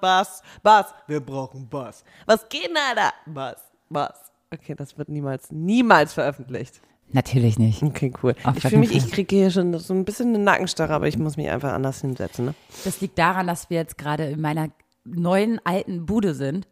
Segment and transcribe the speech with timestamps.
[0.00, 2.04] Bass, Bass, wir brauchen Bass.
[2.26, 3.12] Was geht denn, Alter?
[3.26, 4.30] Bass, Bass.
[4.52, 6.80] Okay, das wird niemals, niemals veröffentlicht.
[7.10, 7.82] Natürlich nicht.
[7.82, 8.34] Okay, cool.
[8.44, 11.18] Auf ich fühle mich, ich kriege hier schon so ein bisschen eine Nackenstarre, aber ich
[11.18, 12.46] muss mich einfach anders hinsetzen.
[12.46, 12.54] Ne?
[12.84, 14.68] Das liegt daran, dass wir jetzt gerade in meiner
[15.04, 16.66] neuen alten Bude sind.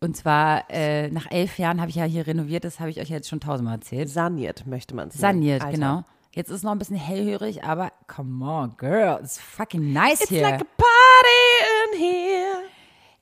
[0.00, 3.08] Und zwar äh, nach elf Jahren habe ich ja hier renoviert, das habe ich euch
[3.10, 4.08] jetzt schon tausendmal erzählt.
[4.08, 5.20] Saniert, möchte man sagen.
[5.20, 5.74] Saniert, Alter.
[5.74, 6.04] genau.
[6.34, 10.30] Jetzt ist es noch ein bisschen hellhörig, aber come on, girl, it's fucking nice It's
[10.30, 10.42] here.
[10.42, 12.41] like a party in here.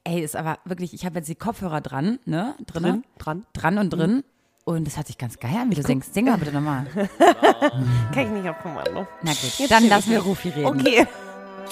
[0.05, 2.55] Ey, ist aber wirklich, ich habe jetzt die Kopfhörer dran, ne?
[2.67, 3.47] Drin, Drin, dran.
[3.53, 4.25] dran und drin.
[4.65, 6.15] Und das hört sich ganz geil an, wie du singst.
[6.15, 6.87] Sing mal bitte nochmal.
[8.15, 9.07] Kann ich nicht auf Kommando.
[9.23, 10.67] Na gut, Jetzt dann lassen wir Rufi reden.
[10.67, 11.07] Okay.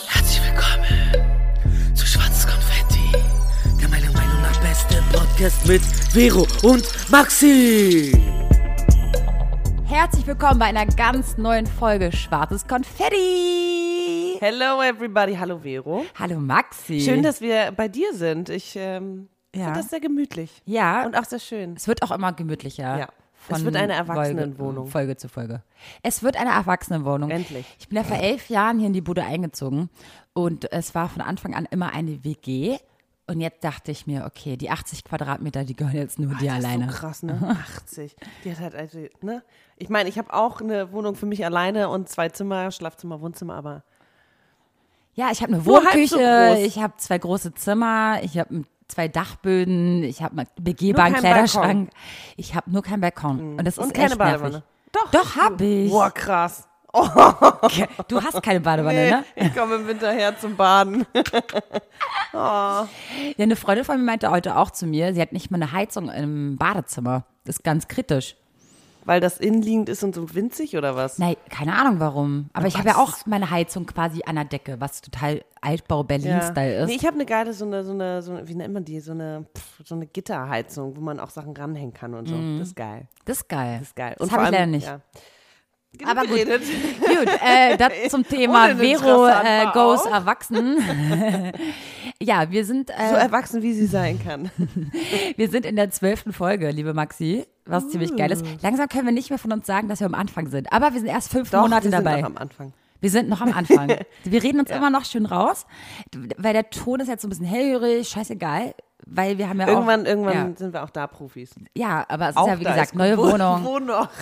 [0.09, 3.12] Herzlich willkommen zu Schwarzes Konfetti,
[3.80, 8.12] der meiner Meinung nach beste Podcast mit Vero und Maxi.
[9.88, 14.37] Herzlich willkommen bei einer ganz neuen Folge Schwarzes Konfetti.
[14.41, 16.05] Hello everybody, hallo Vero.
[16.19, 17.01] Hallo Maxi.
[17.01, 18.51] Schön, dass wir bei dir sind.
[18.51, 19.64] Ich ähm, Ja.
[19.66, 20.62] finde das sehr gemütlich.
[20.66, 21.74] Ja, Und auch sehr schön.
[21.77, 22.98] es wird auch immer gemütlicher.
[22.98, 23.09] Ja.
[23.50, 24.86] Es wird eine Folge, Erwachsenenwohnung.
[24.89, 25.62] Folge zu Folge.
[26.03, 27.31] Es wird eine Erwachsenenwohnung.
[27.31, 27.64] Endlich.
[27.78, 29.89] Ich bin ja vor elf Jahren hier in die Bude eingezogen
[30.34, 32.77] und es war von Anfang an immer eine WG.
[33.29, 36.65] Und jetzt dachte ich mir, okay, die 80 Quadratmeter, die gehören jetzt nur dir Das
[36.65, 36.87] alleine.
[36.87, 37.57] ist so krass, ne?
[37.77, 38.17] 80.
[38.45, 39.43] Die hat halt, also, ne?
[39.77, 43.55] Ich meine, ich habe auch eine Wohnung für mich alleine und zwei Zimmer, Schlafzimmer, Wohnzimmer,
[43.55, 43.83] aber
[45.15, 46.59] Ja, ich habe eine so Wohnküche, groß.
[46.67, 51.91] ich habe zwei große Zimmer, ich habe zwei Dachböden, ich habe einen begehbaren Kleiderschrank.
[52.37, 53.59] Ich habe nur keinen Balkon.
[53.59, 54.51] Und das und ist keine echt Badewanne.
[54.51, 54.69] nervig.
[54.93, 55.11] Doch.
[55.11, 55.91] Doch, hab ich.
[55.91, 56.67] Boah, krass.
[56.92, 59.25] Du hast keine Badewanne, Nee, ne?
[59.36, 61.06] ich komme im Winter her zum Baden.
[62.33, 62.89] Ja,
[63.39, 66.11] eine Freundin von mir meinte heute auch zu mir, sie hat nicht mal eine Heizung
[66.11, 67.25] im Badezimmer.
[67.44, 68.36] Das ist ganz kritisch.
[69.05, 71.19] Weil das innenliegend ist und so winzig oder was?
[71.19, 72.50] Nein, keine Ahnung warum.
[72.53, 76.89] Aber ich habe ja auch meine Heizung quasi an der Decke, was total Altbau-Berlin-Style ist.
[76.89, 79.00] Nee, ich habe eine geile, so eine, so eine, so eine, wie nennt man die,
[79.00, 82.34] so eine, pff, so eine Gitterheizung, wo man auch Sachen ranhängen kann und so.
[82.59, 83.09] Das ist geil.
[83.25, 83.78] das ist geil.
[83.78, 84.14] Das ist geil.
[84.19, 84.86] Das vor habe ich leider nicht.
[84.86, 85.00] Ja.
[85.97, 86.38] Genug Aber gut.
[86.44, 90.12] Gut, äh, das zum Thema Vero äh, goes auch.
[90.12, 90.78] erwachsen.
[92.22, 94.50] ja, wir sind, So äh, erwachsen, wie sie sein kann.
[95.37, 98.44] wir sind in der zwölften Folge, liebe Maxi, was ziemlich geil ist.
[98.62, 100.71] Langsam können wir nicht mehr von uns sagen, dass wir am Anfang sind.
[100.72, 102.20] Aber wir sind erst fünf Doch, Monate wir sind dabei.
[102.20, 102.72] noch am Anfang.
[103.00, 103.88] Wir sind noch am Anfang.
[104.25, 105.66] Wir reden uns immer noch schön raus,
[106.37, 108.75] weil der Ton ist jetzt so ein bisschen hellhörig, scheißegal,
[109.10, 110.06] weil wir haben ja Irgendwann, auch...
[110.06, 111.50] irgendwann Ja, sind wir auch da Profis.
[111.74, 113.64] ja aber es ist Auch ja, wie gesagt, ist neue wo- Wohnung.
[113.64, 114.08] Wo noch?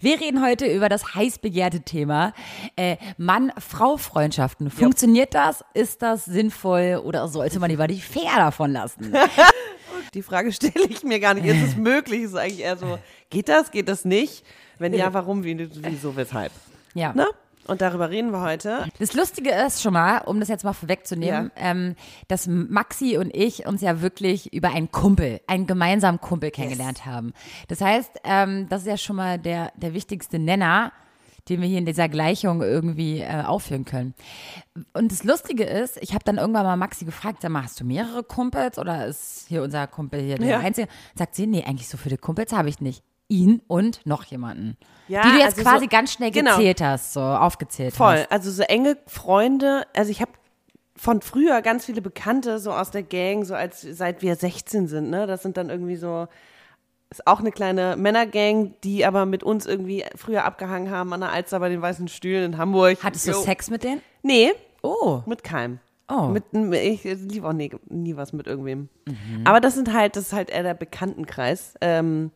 [0.00, 2.32] Wir reden heute über das heiß begehrte Thema
[2.76, 4.70] äh, Mann-Frau-Freundschaften.
[4.70, 5.64] Funktioniert das?
[5.74, 9.12] Ist das sinnvoll oder sollte man lieber die Finger davon lassen?
[10.14, 11.46] Die Frage stelle ich mir gar nicht.
[11.46, 12.22] Ist es möglich?
[12.22, 12.98] Ist eigentlich eher so,
[13.30, 14.44] geht das, geht das nicht?
[14.78, 16.52] Wenn ja, warum, wie, wieso, weshalb?
[16.92, 17.14] Ja.
[17.14, 17.26] Ne?
[17.68, 18.86] Und darüber reden wir heute.
[18.98, 21.94] Das Lustige ist schon mal, um das jetzt mal vorwegzunehmen, ähm,
[22.28, 27.32] dass Maxi und ich uns ja wirklich über einen Kumpel, einen gemeinsamen Kumpel kennengelernt haben.
[27.68, 30.92] Das heißt, ähm, das ist ja schon mal der, der wichtigste Nenner,
[31.48, 34.14] den wir hier in dieser Gleichung irgendwie äh, aufführen können.
[34.92, 37.84] Und das Lustige ist, ich habe dann irgendwann mal Maxi gefragt, sag mal, hast du
[37.84, 40.58] mehrere Kumpels oder ist hier unser Kumpel hier der Ja.
[40.60, 40.88] Einzige?
[41.16, 43.02] Sagt sie, nee, eigentlich so viele Kumpels habe ich nicht.
[43.32, 44.76] Ihn und noch jemanden.
[45.08, 46.56] Ja, die du jetzt also quasi so- ganz schnell genau.
[46.56, 47.96] gezählt hast, so aufgezählt hast.
[47.98, 48.26] Voll.
[48.30, 49.84] Also so enge Freunde.
[49.96, 50.32] Also ich habe
[50.96, 55.10] von früher ganz viele Bekannte so aus der Gang, so als seit wir 16 sind.
[55.10, 55.26] Ne?
[55.26, 56.28] Das sind dann irgendwie so
[57.10, 61.30] ist auch eine kleine Männergang, die aber mit uns irgendwie früher abgehangen haben an der
[61.30, 62.98] Alster bei den weißen Stühlen in Hamburg.
[63.02, 63.42] Hattest du Jo.
[63.42, 64.00] Sex mit denen?
[64.22, 65.20] Nee, Oh.
[65.26, 65.78] mit keinem.
[66.08, 66.28] Oh.
[66.28, 66.44] Mit,
[66.74, 68.88] ich liebe auch nie, nie was mit irgendwem.
[69.06, 69.42] Mhm.
[69.46, 71.74] Aber das sind halt, das ist halt eher der Bekanntenkreis.
[71.82, 72.30] Ähm,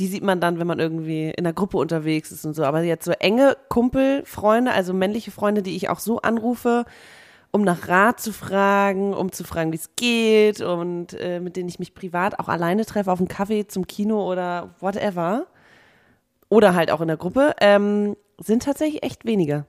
[0.00, 2.64] die sieht man dann, wenn man irgendwie in der Gruppe unterwegs ist und so.
[2.64, 6.86] Aber jetzt so enge Kumpel, Freunde, also männliche Freunde, die ich auch so anrufe,
[7.50, 11.68] um nach Rat zu fragen, um zu fragen, wie es geht und äh, mit denen
[11.68, 15.46] ich mich privat auch alleine treffe auf einen Kaffee zum Kino oder whatever.
[16.48, 19.66] Oder halt auch in der Gruppe, ähm, sind tatsächlich echt wenige.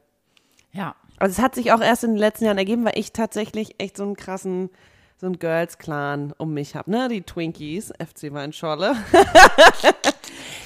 [0.71, 0.95] Ja.
[1.19, 3.97] Also es hat sich auch erst in den letzten Jahren ergeben, weil ich tatsächlich echt
[3.97, 4.69] so einen krassen,
[5.17, 7.07] so einen Girls-Clan um mich habe, ne?
[7.09, 8.95] Die Twinkies, FC Weinschorle.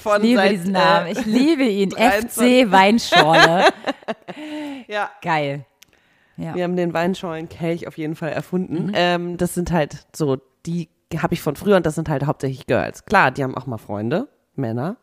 [0.06, 1.06] Von Ich liebe seit, diesen Namen.
[1.06, 1.90] Äh, Ich liebe ihn.
[1.90, 2.64] 23.
[2.66, 3.64] FC Weinschorle.
[4.88, 5.64] ja, Geil.
[6.38, 6.54] Ja.
[6.54, 8.36] wir haben den Weinschorlen-Kelch auf jeden Fall Mhm.
[8.36, 8.92] erfunden.
[8.94, 10.36] Ähm, das sind halt so,
[10.66, 10.88] die
[11.18, 13.04] habe ich von früher und das sind halt hauptsächlich Girls.
[13.06, 14.96] Klar, die haben auch mal Freunde, Männer.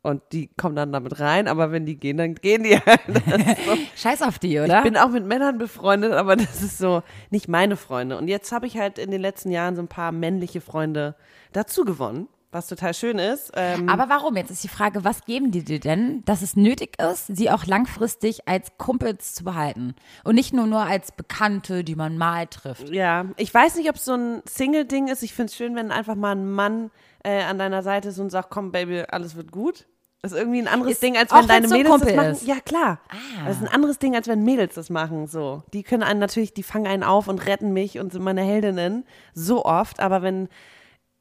[0.00, 3.00] Und die kommen dann damit rein, aber wenn die gehen, dann gehen die halt.
[3.96, 4.78] Scheiß auf die, oder?
[4.78, 8.16] Ich bin auch mit Männern befreundet, aber das ist so nicht meine Freunde.
[8.16, 11.16] Und jetzt habe ich halt in den letzten Jahren so ein paar männliche Freunde
[11.52, 12.28] dazu gewonnen.
[12.50, 13.50] Was total schön ist.
[13.54, 14.36] Ähm, Aber warum?
[14.36, 17.66] Jetzt ist die Frage, was geben die dir denn, dass es nötig ist, sie auch
[17.66, 19.94] langfristig als Kumpels zu behalten?
[20.24, 22.88] Und nicht nur nur als Bekannte, die man mal trifft.
[22.88, 25.22] ja, ich weiß nicht, ob es so ein Single-Ding ist.
[25.22, 26.90] Ich finde es schön, wenn einfach mal ein Mann
[27.22, 29.86] äh, an deiner Seite ist und sagt, komm, Baby, alles wird gut.
[30.22, 32.30] Das ist irgendwie ein anderes Ist- Ding, als wenn deine so Mädels das Kumpel machen.
[32.32, 32.42] ist.
[32.46, 32.98] Ja, klar.
[33.08, 33.46] Ah.
[33.46, 35.26] Das ist ein anderes Ding, als wenn Mädels das machen.
[35.28, 38.42] So, die können einen natürlich, die fangen einen auf und retten mich und sind meine
[38.42, 39.04] Heldinnen
[39.34, 40.00] so oft.
[40.00, 40.48] Aber wenn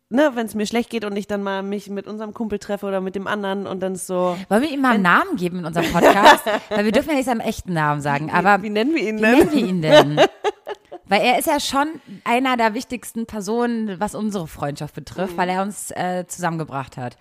[0.09, 2.85] ne, wenn es mir schlecht geht und ich dann mal mich mit unserem Kumpel treffe
[2.85, 4.37] oder mit dem anderen und dann ist so.
[4.49, 6.43] Wollen wir ihm mal einen Namen geben in unserem Podcast?
[6.69, 9.21] Weil wir dürfen ja nicht seinen echten Namen sagen, aber wie nennen wir ihn wie
[9.21, 9.31] denn?
[9.37, 10.21] nennen wir ihn denn?
[11.09, 11.87] Weil er ist ja schon
[12.25, 15.37] einer der wichtigsten Personen, was unsere Freundschaft betrifft, Mhm.
[15.37, 17.17] weil er uns äh, zusammengebracht hat.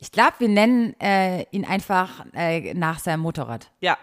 [0.00, 3.70] Ich glaube, wir nennen äh, ihn einfach äh, nach seinem Motorrad.
[3.80, 3.96] Ja.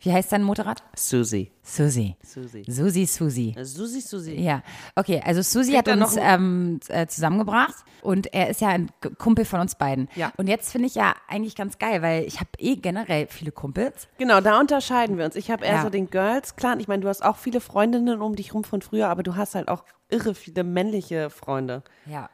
[0.00, 0.84] Wie heißt sein Motorrad?
[0.94, 1.50] Susi.
[1.62, 2.16] Susi.
[2.24, 2.64] Susi.
[2.68, 3.54] Susi, Susi.
[3.62, 4.34] Susi, Susi.
[4.40, 4.62] Ja,
[4.94, 8.90] okay, also Susi Kriegt hat noch uns ähm, äh, zusammengebracht und er ist ja ein
[9.18, 10.08] Kumpel von uns beiden.
[10.14, 10.32] Ja.
[10.36, 14.06] Und jetzt finde ich ja eigentlich ganz geil, weil ich habe eh generell viele Kumpels.
[14.18, 15.34] Genau, da unterscheiden wir uns.
[15.34, 15.82] Ich habe eher Ja.
[15.82, 16.78] so den Girls-Clan.
[16.78, 19.56] Ich meine, du hast auch viele Freundinnen um dich rum von früher, aber du hast
[19.56, 21.82] halt auch irre viele männliche Freunde.
[22.06, 22.30] Ja.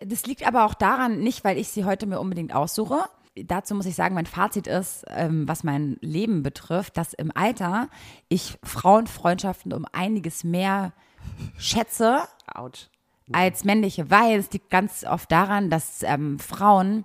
[0.00, 3.00] Das liegt aber auch daran, nicht weil ich sie heute mir unbedingt aussuche.
[3.44, 7.88] Dazu muss ich sagen, mein Fazit ist, ähm, was mein Leben betrifft, dass im Alter
[8.28, 10.92] ich Frauenfreundschaften um einiges mehr
[11.58, 12.20] schätze
[12.52, 12.88] Autsch.
[13.32, 17.04] als männliche, weil es liegt ganz oft daran, dass ähm, Frauen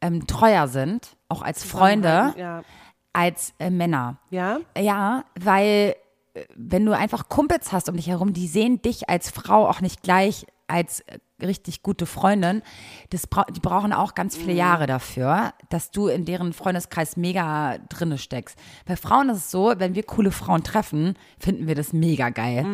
[0.00, 2.62] ähm, treuer sind, auch als Freunde, Ja.
[3.12, 4.18] als äh, Männer.
[4.30, 4.58] Ja?
[4.78, 5.96] Ja, weil
[6.34, 9.80] äh, wenn du einfach Kumpels hast um dich herum, die sehen dich als Frau auch
[9.80, 12.62] nicht gleich als äh, richtig gute Freundin.
[13.10, 14.40] Das bra die brauchen auch ganz Mhm.
[14.42, 18.58] viele Jahre dafür, dass du in deren Freundeskreis mega drinne steckst.
[18.86, 22.64] Bei Frauen ist es so, wenn wir coole Frauen treffen, finden wir das mega geil.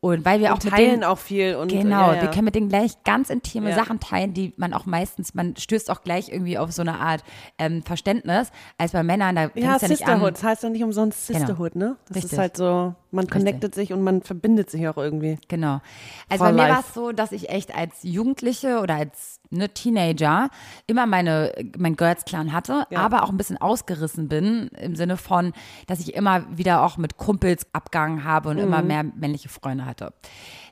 [0.00, 2.22] Und weil wir auch mit Teilen denen auch viel und Genau, ja, ja.
[2.22, 3.76] wir können mit denen gleich ganz intime Ja.
[3.76, 7.22] Sachen teilen, die man auch meistens, man stößt auch gleich irgendwie auf so eine Art
[7.58, 10.28] ähm, Verständnis, als bei Männern, da Ja, ja, nicht Sisterhood.
[10.28, 10.34] an.
[10.34, 11.38] Das heißt ja nicht umsonst Genau.
[11.40, 11.96] Sisterhood, ne?
[12.08, 12.32] Das Richtig.
[12.32, 15.38] ist halt so, man connectet sich und man verbindet sich auch irgendwie.
[15.48, 15.80] Genau.
[16.28, 19.68] Also For bei mir war es so, dass ich echt als Jugendliche oder als ne,
[19.68, 20.48] Teenager
[20.86, 23.00] immer meine, mein Girls Clan hatte, Ja.
[23.00, 25.52] aber auch ein bisschen ausgerissen bin im Sinne von,
[25.86, 30.12] dass ich immer wieder auch mit Kumpels abgegangen habe und immer mehr männliche Freunde hatte.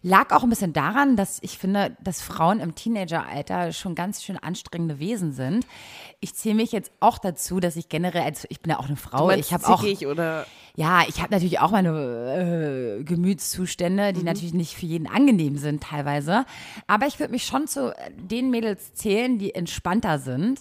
[0.03, 4.37] Lag auch ein bisschen daran, dass ich finde, dass Frauen im Teenageralter schon ganz schön
[4.37, 5.67] anstrengende Wesen sind.
[6.21, 8.97] Ich zähle mich jetzt auch dazu, dass ich generell, als ich bin ja auch eine
[8.97, 10.45] Frau, ich habe auch oder
[10.77, 15.83] ja, ich habe natürlich auch meine äh, Gemütszustände, die natürlich nicht für jeden angenehm sind
[15.85, 16.45] teilweise.
[16.87, 20.61] Aber ich würde mich schon zu den Mädels zählen, die entspannter sind.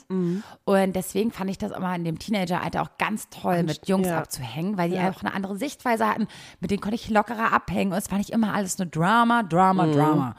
[0.66, 4.20] Und deswegen fand ich das immer in dem Teenageralter auch ganz toll, mit Jungs ja.
[4.20, 5.10] abzuhängen, weil die Ja.
[5.10, 6.28] auch eine andere Sichtweise hatten.
[6.60, 7.92] Mit denen konnte ich lockerer abhängen.
[7.92, 10.36] Und es war nicht immer alles nur Drama, Drama, Drama.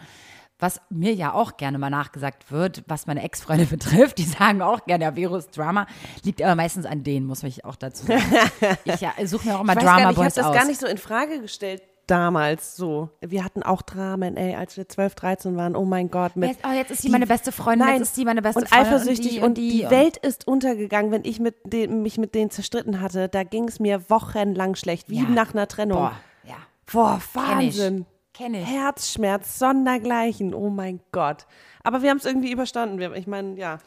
[0.61, 4.85] Was mir ja auch gerne mal nachgesagt wird, was meine Ex-Freunde betrifft, die sagen auch
[4.85, 5.87] gerne, ja, Virus Drama,
[6.23, 8.23] liegt aber meistens an denen, muss ich auch dazu sagen.
[8.85, 10.55] Ich ja, suche mir auch immer ich weiß gar Drama nicht, ich habe das aus.
[10.55, 13.09] gar nicht so in Frage gestellt damals so.
[13.21, 15.77] Wir hatten auch Dramen, ey, als wir 12, 13 waren.
[15.77, 16.37] Oh mein Gott.
[16.37, 18.61] Mit Jetzt, oh, jetzt ist sie meine beste Freundin, Nein, jetzt ist sie meine beste
[18.61, 18.87] und Freundin.
[18.93, 23.01] eifersüchtig und die, und Welt ist untergegangen, wenn ich mit den, mich mit denen zerstritten
[23.01, 23.29] hatte.
[23.29, 25.29] Da ging es mir wochenlang schlecht, wie Ja.
[25.29, 25.99] nach einer Trennung.
[25.99, 26.13] Boah,
[26.45, 26.57] ja.
[26.93, 27.21] Boah.
[27.33, 28.07] Wahnsinn.
[28.37, 28.67] Kenn ich.
[28.67, 30.55] Herzschmerz, sondergleichen.
[30.55, 31.47] Oh mein Gott.
[31.85, 32.99] Aber wir haben es irgendwie überstanden.
[32.99, 33.79] Wir, ich meine, ja.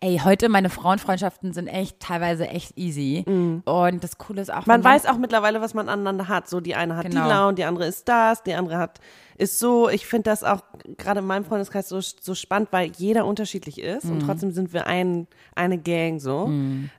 [0.00, 3.24] Ey, heute meine Frauenfreundschaften sind echt teilweise echt easy.
[3.26, 4.66] Und das Coole ist auch.
[4.66, 6.48] Man weiß auch mittlerweile, was man aneinander hat.
[6.48, 7.24] So, die eine hat Genau.
[7.24, 9.00] die Laune, die andere ist das, die andere hat
[9.38, 9.88] ist so.
[9.88, 10.60] Ich finde das auch
[10.98, 14.12] gerade in meinem Freundeskreis so, so spannend, weil jeder unterschiedlich ist Mhm.
[14.12, 16.50] und trotzdem sind wir ein, eine Gang so.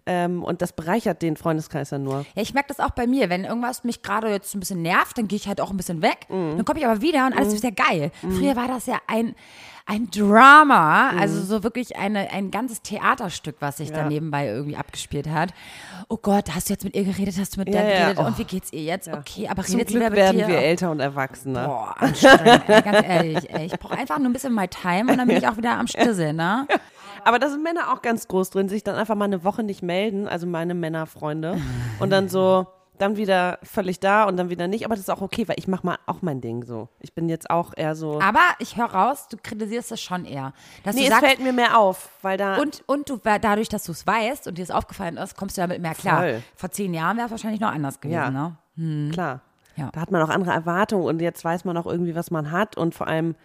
[0.05, 2.25] Ähm, und das bereichert den Freundeskreis ja nur.
[2.36, 3.29] Ja, ich merke das auch bei mir.
[3.29, 6.01] Wenn irgendwas mich gerade jetzt ein bisschen nervt, dann gehe ich halt auch ein bisschen
[6.01, 6.25] weg.
[6.29, 6.55] Mhm.
[6.58, 8.12] Dann komme ich aber wieder und alles ist wieder geil.
[8.22, 9.36] Früher war das ja ein,
[9.89, 11.19] ein Drama, Mhm.
[11.19, 15.50] also so wirklich eine, ein ganzes Theaterstück, was sich da nebenbei irgendwie abgespielt hat.
[16.08, 18.00] Oh Gott, hast du jetzt mit ihr geredet, hast du mit der Ja, ja.
[18.03, 18.27] geredet Oh.
[18.27, 19.08] und wie geht's ihr jetzt?
[19.08, 20.48] Okay, aber Zum redet Glück mit werden dir.
[20.48, 21.67] wir älter und erwachsener.
[21.67, 23.50] Boah, anstrengend, ganz ehrlich.
[23.53, 23.65] Ey.
[23.65, 25.88] Ich brauche einfach nur ein bisschen my time und dann bin ich auch wieder am
[25.88, 26.67] Stissel, ne?
[27.25, 29.81] Aber da sind Männer auch ganz groß drin, sich dann einfach mal eine Woche nicht
[29.84, 31.60] melden, also meine Männerfreunde.
[32.00, 32.67] Und dann so,
[33.00, 34.86] dann wieder völlig da und dann wieder nicht.
[34.86, 36.89] Aber das ist auch okay, weil ich mache mal auch mein Ding so.
[37.00, 38.20] Ich bin jetzt auch eher so.
[38.22, 40.53] Aber ich höre raus, du kritisierst das schon eher.
[40.84, 42.58] Dass nee, du es sagst, fällt mir mehr auf, weil da.
[42.58, 45.62] Und, und du, dadurch, dass du es weißt und dir es aufgefallen ist, kommst du
[45.62, 46.20] damit mehr klar.
[46.20, 46.44] Voll.
[46.56, 48.29] Vor zehn Jahren wäre es wahrscheinlich noch anders gewesen, Ja.
[48.77, 49.12] ne?
[49.12, 49.41] Klar.
[49.75, 49.89] Ja.
[49.94, 52.75] Da hat man auch andere Erwartungen und jetzt weiß man auch irgendwie, was man hat.
[52.77, 53.36] Und vor allem,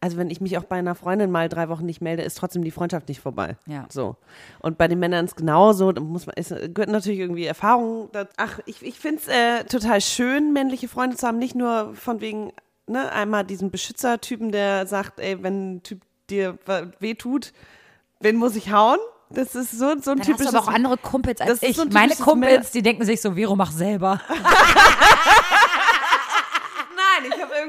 [0.00, 2.62] also wenn ich mich auch bei einer Freundin mal drei Wochen nicht melde, ist trotzdem
[2.62, 3.56] die Freundschaft nicht vorbei.
[3.66, 3.86] Ja.
[3.90, 4.16] So.
[4.60, 5.90] Und bei den Männern ist genauso.
[5.92, 8.08] Da muss man, es gehört natürlich irgendwie Erfahrung.
[8.12, 8.32] dazu.
[8.36, 11.38] Ach, ich, ich finde es äh, total schön, männliche Freunde zu haben.
[11.38, 12.52] Nicht nur von wegen,
[12.86, 16.58] ne, einmal diesen Beschützertypen, der sagt, ey, wenn ein Typ dir
[17.00, 17.52] weh tut,
[18.20, 18.98] wen muss ich hauen?
[19.30, 20.52] Das ist so, so ein Dann hast typisches.
[20.52, 21.76] du aber auch andere Kumpels als ich.
[21.76, 24.20] so ein Meine Kumpels, die denken sich so, Vero, mach selber.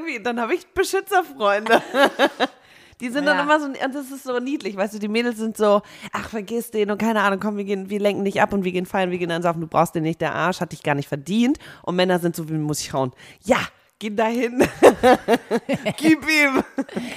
[0.00, 1.82] Irgendwie, dann habe ich Beschützerfreunde.
[3.00, 3.42] Die sind dann Ja.
[3.44, 5.80] immer so, und das ist so niedlich, weißt du, die Mädels sind so,
[6.12, 8.72] ach, vergiss den und keine Ahnung, komm, wir gehen, wir lenken dich ab und wir
[8.72, 10.94] gehen feiern, wir gehen dann saufen, du brauchst den nicht, der Arsch hat dich gar
[10.94, 11.58] nicht verdient.
[11.82, 13.12] Und Männer sind so, wie muss ich hauen?
[13.42, 13.56] Ja,
[13.98, 14.68] geh dahin.
[15.96, 16.62] Gib ihm.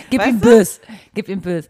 [0.10, 0.80] Gib Weißt ihm bös.
[1.16, 1.68] Gib ihm bös.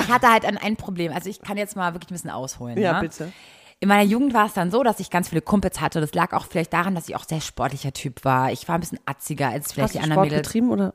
[0.00, 1.12] Ich hatte halt ein, ein Problem.
[1.12, 2.78] Also ich kann jetzt mal wirklich ein bisschen ausholen.
[2.78, 3.08] Ja, ne?
[3.08, 3.32] bitte.
[3.80, 6.00] In meiner Jugend war es dann so, dass ich ganz viele Kumpels hatte.
[6.00, 8.50] Das lag auch vielleicht daran, dass ich auch sehr sportlicher Typ war.
[8.50, 10.48] Ich war ein bisschen atziger als vielleicht Hast die du anderen Sport Mädels.
[10.48, 10.94] betrieben oder?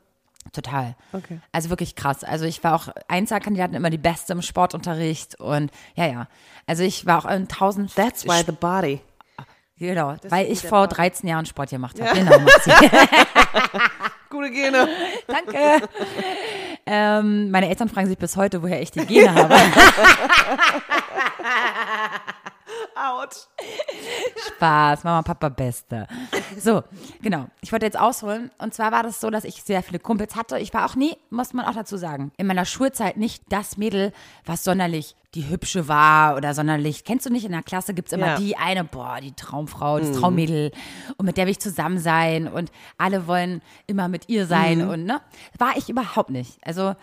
[0.52, 0.94] Total.
[1.14, 1.40] Okay.
[1.52, 2.22] Also wirklich krass.
[2.22, 6.28] Also ich war auch Einzelkandidatin immer die Beste im Sportunterricht und ja, ja.
[6.66, 7.94] Also ich war auch in tausend.
[7.94, 9.00] That's why the body.
[9.78, 10.98] Genau, weil ich vor Part.
[10.98, 12.16] 13 Jahren Sport gemacht habe.
[12.16, 12.70] Genau, Maxi.
[14.30, 14.88] Gute Gene.
[15.26, 15.88] Danke.
[16.86, 19.54] ähm, meine Eltern fragen sich bis heute, woher ich die Gene habe.
[23.06, 23.48] Out.
[24.56, 26.06] Spaß, Mama, Papa, Beste.
[26.58, 26.82] So,
[27.22, 27.46] genau.
[27.60, 28.50] Ich wollte jetzt ausholen.
[28.58, 30.58] Und zwar war das so, dass ich sehr viele Kumpels hatte.
[30.58, 34.12] Ich war auch nie, muss man auch dazu sagen, in meiner Schulzeit nicht das Mädel,
[34.44, 37.04] was sonderlich die Hübsche war oder sonderlich.
[37.04, 38.36] Kennst du nicht, in der Klasse gibt es immer Ja.
[38.38, 40.70] die eine, boah, die Traumfrau, das Traummädel.
[41.16, 42.46] Und mit der will ich zusammen sein.
[42.48, 44.86] Und alle wollen immer mit ihr sein.
[44.88, 45.20] Und ne,
[45.58, 46.58] war ich überhaupt nicht.
[46.64, 46.94] Also,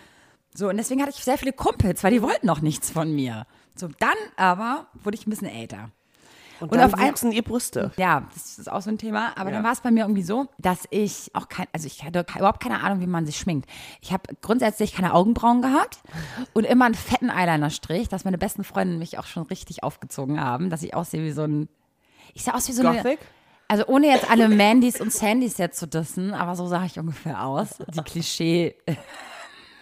[0.54, 3.46] so, und deswegen hatte ich sehr viele Kumpels, weil die wollten noch nichts von mir.
[3.76, 5.90] So, dann aber wurde ich ein bisschen älter.
[6.60, 7.92] Und, Und auf ein- wuchsen ihr Brüste.
[7.98, 9.32] Ja, das ist auch so ein Thema.
[9.36, 9.56] Aber Ja.
[9.56, 12.62] dann war es bei mir irgendwie so, dass ich auch kein, also ich hatte überhaupt
[12.62, 13.68] keine Ahnung, wie man sich schminkt.
[14.00, 16.02] Ich habe grundsätzlich keine Augenbrauen gehabt
[16.54, 20.70] und immer einen fetten Eyeliner-Strich, dass meine besten Freunde mich auch schon richtig aufgezogen haben,
[20.70, 21.68] dass ich aussehe wie so ein,
[22.36, 23.20] ich sah aus wie so eine, Gothic?
[23.68, 27.44] also ohne jetzt alle Mandys und Sandys jetzt zu dissen, aber so sah ich ungefähr
[27.44, 27.70] aus.
[27.92, 28.76] Die Klischee.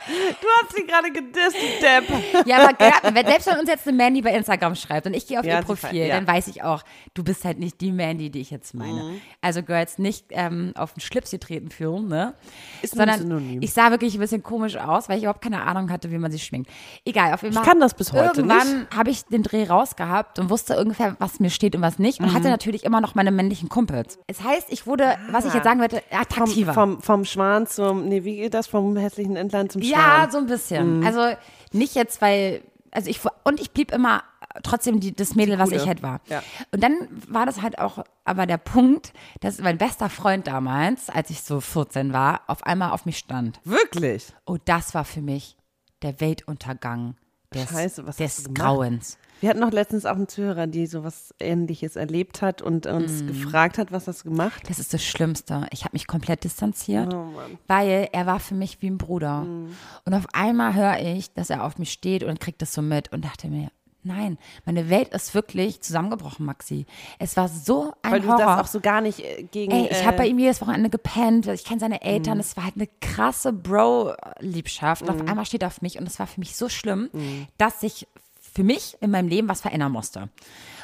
[0.07, 2.45] Du hast sie gerade gedisst, Depp.
[2.47, 5.27] Ja, aber gerade, wenn, selbst wenn uns jetzt eine Mandy bei Instagram schreibt und ich
[5.27, 6.15] gehe auf Ja, ihr sie Profil, ja.
[6.15, 9.03] dann weiß ich auch, du bist halt nicht die Mandy, die ich jetzt meine.
[9.03, 9.21] Mhm.
[9.41, 12.33] Also Girls, nicht ähm, auf den Schlips getreten fühlen, ne?
[12.81, 13.61] Ist Sondern Synonym.
[13.61, 16.31] ich sah wirklich ein bisschen komisch aus, weil ich überhaupt keine Ahnung hatte, wie man
[16.31, 16.69] sich schminkt.
[17.05, 17.63] Egal, auf jeden Fall.
[17.63, 21.39] Ich kann das bis heute Irgendwann habe ich den Dreh rausgehabt und wusste ungefähr, was
[21.39, 22.19] mir steht und was nicht.
[22.19, 22.33] Und Mhm.
[22.35, 24.19] hatte natürlich immer noch meine männlichen Kumpels.
[24.27, 26.73] Es heißt, ich wurde, was ich jetzt sagen würde, Vom, attraktiver.
[26.73, 28.67] vom, vom Schwan zum, nee, wie geht das?
[28.67, 29.88] Vom hässlichen Entlein zum Schwan.
[29.89, 30.99] Ja, so ein bisschen.
[30.99, 31.05] Mhm.
[31.05, 31.35] Also
[31.71, 34.23] nicht jetzt, weil, also ich, und ich blieb immer
[34.63, 36.21] trotzdem die, das Mädel, was ich halt war.
[36.27, 36.41] Ja.
[36.71, 36.93] Und dann
[37.27, 41.61] war das halt auch aber der Punkt, dass mein bester Freund damals, als ich so
[41.61, 43.59] 14 war, auf einmal auf mich stand.
[43.63, 44.33] Wirklich?
[44.45, 45.55] Oh, das war für mich
[46.01, 47.15] der Weltuntergang
[47.53, 48.53] des, Scheiße, was des?
[48.53, 49.17] Grauens.
[49.41, 53.27] Wir hatten noch letztens auch einen Zuhörer, die sowas ähnliches erlebt hat und uns Mhm.
[53.27, 54.63] gefragt hat, was du gemacht?
[54.67, 55.65] Das ist das Schlimmste.
[55.71, 57.29] Ich habe mich komplett distanziert, Oh
[57.67, 59.41] weil er war für mich wie ein Bruder.
[59.45, 59.69] Mhm.
[60.05, 63.13] Und auf einmal höre ich, dass er auf mich steht und kriegt das so mit
[63.13, 63.69] und dachte mir,
[64.03, 66.85] nein, meine Welt ist wirklich zusammengebrochen, Maxi.
[67.19, 68.37] Es war so ein Weil du Horror.
[68.39, 69.71] das auch so gar nicht äh, gegen.
[69.71, 71.47] Ey, ich habe bei äh, ihm jedes Wochenende gepennt.
[71.47, 72.01] Ich kenne seine Mhm.
[72.01, 72.39] Eltern.
[72.39, 75.03] Es war halt eine krasse Bro-Liebschaft.
[75.03, 77.47] Und auf einmal steht er auf mich und es war für mich so schlimm, Mhm.
[77.57, 78.07] dass sich
[78.53, 80.21] für mich in meinem Leben was verändern musste.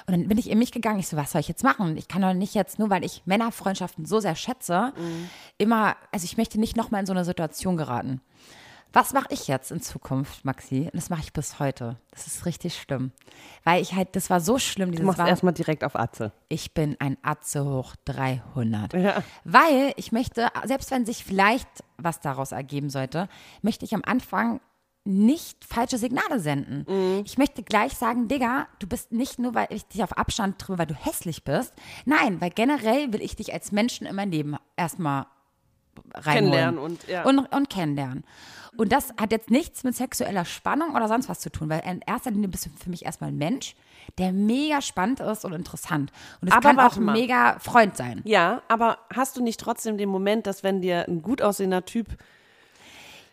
[0.08, 1.00] Und dann bin ich in mich gegangen.
[1.00, 1.98] Ich so, was soll ich jetzt machen?
[1.98, 5.30] Ich kann doch nicht jetzt, nur weil ich Männerfreundschaften so sehr schätze, Mhm.
[5.58, 8.22] immer, also ich möchte nicht nochmal in so eine Situation geraten.
[8.96, 10.84] Was mache ich jetzt in Zukunft, Maxi?
[10.84, 11.98] Und das mache ich bis heute.
[12.12, 13.12] Das ist richtig schlimm.
[13.66, 16.32] Weil ich halt, das war so schlimm, du dieses machst war, erstmal direkt auf Atze.
[16.48, 18.94] ich bin ein Atze hoch 300.
[18.94, 19.22] Ja.
[19.44, 23.28] Weil ich möchte, selbst wenn sich vielleicht was daraus ergeben sollte,
[23.62, 24.62] möchte ich am Anfang
[25.04, 26.86] nicht falsche Signale senden.
[26.88, 27.24] Mhm.
[27.26, 30.80] Ich möchte gleich sagen, Digga, du bist nicht nur, weil ich dich auf Abstand trimme,
[30.80, 31.74] weil du hässlich bist.
[32.06, 35.26] Nein, weil generell will ich dich als Menschen in mein Leben erstmal
[36.14, 36.52] reinholen.
[36.52, 37.24] Kennenlernen und, ja.
[37.24, 38.24] und, und kennenlernen.
[38.78, 42.02] Und das hat jetzt nichts mit sexueller Spannung oder sonst was zu tun, weil in
[42.06, 43.76] erster Linie bist du für mich erstmal ein Mensch,
[44.18, 46.12] der mega spannend ist und interessant.
[46.42, 48.22] Und es Aber kann auch ein mega Freund sein.
[48.26, 52.08] Ja, aber hast du nicht trotzdem den Moment, dass wenn dir ein gut aussehender Typ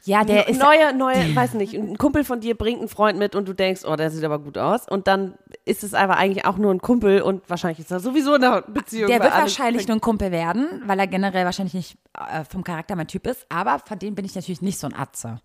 [0.04, 3.36] Ja, der ist neue, neue, weiß nicht, ein Kumpel von dir bringt einen Freund mit
[3.36, 4.88] und du denkst, oh, der sieht aber gut aus.
[4.88, 8.34] Und dann ist es aber eigentlich auch nur ein Kumpel und wahrscheinlich ist er sowieso
[8.34, 9.08] in einer Beziehung.
[9.08, 12.96] Der wird wahrscheinlich nur ein Kumpel werden, weil er generell wahrscheinlich nicht äh, vom Charakter
[12.96, 13.46] mein Typ ist.
[13.48, 15.40] Aber von denen bin ich natürlich nicht so ein Atze.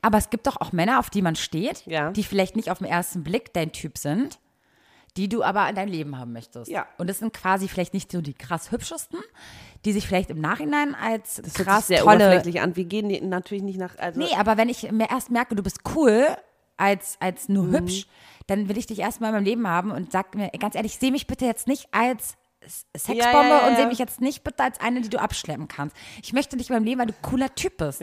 [0.00, 2.10] Aber es gibt doch auch Männer, auf die man steht, Ja.
[2.10, 4.38] die vielleicht nicht auf den ersten Blick dein Typ sind,
[5.18, 6.70] die du aber in dein Leben haben möchtest.
[6.70, 6.86] Ja.
[6.96, 9.18] Und das sind quasi vielleicht nicht so die krass hübschesten,
[9.84, 12.76] die sich vielleicht im Nachhinein als Das hört krass sich sehr tolle oberflächlich an.
[12.76, 13.98] Wir gehen die natürlich nicht nach.
[13.98, 16.24] Also, Nee, aber wenn ich mir erst merke, du bist cool
[16.76, 18.06] als, als nur hübsch,
[18.46, 21.10] dann will ich dich erstmal in meinem Leben haben und sag mir, ganz ehrlich, seh
[21.10, 22.34] mich bitte jetzt nicht als
[22.96, 23.88] Sexbombe Ja, ja, ja, und seh ja.
[23.88, 25.96] mich jetzt nicht bitte als eine, die du abschleppen kannst.
[26.22, 28.00] Ich möchte dich in meinem Leben, weil du cooler Typ bist.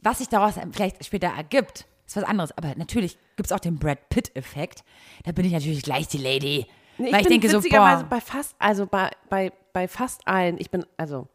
[0.00, 2.56] Was sich daraus vielleicht später ergibt, ist was anderes.
[2.56, 4.84] Aber natürlich gibt es auch den Brad Pitt-Effekt.
[5.24, 6.66] Da bin ich natürlich gleich die Lady.
[6.98, 10.56] Nee, weil ich, bin denke so, boah, bei fast, also bei, bei, bei fast allen,
[10.58, 11.28] ich bin, also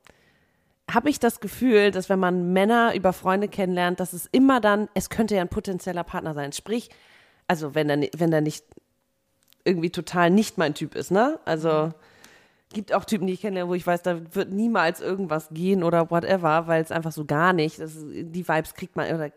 [0.90, 4.88] habe ich das Gefühl, dass wenn man Männer über Freunde kennenlernt, dass es immer dann,
[4.94, 6.54] es könnte ja ein potenzieller Partner sein.
[6.54, 6.90] Sprich,
[7.48, 8.64] also wenn er, ni- wenn er nicht
[9.66, 11.40] irgendwie total nicht mein Typ ist, ne?
[11.44, 11.92] Also
[12.74, 16.12] gibt auch Typen, die ich kennenlerne, wo ich weiß, da wird niemals irgendwas gehen oder
[16.12, 19.32] whatever, weil es einfach so gar nicht, das, die Vibes kriegt man oder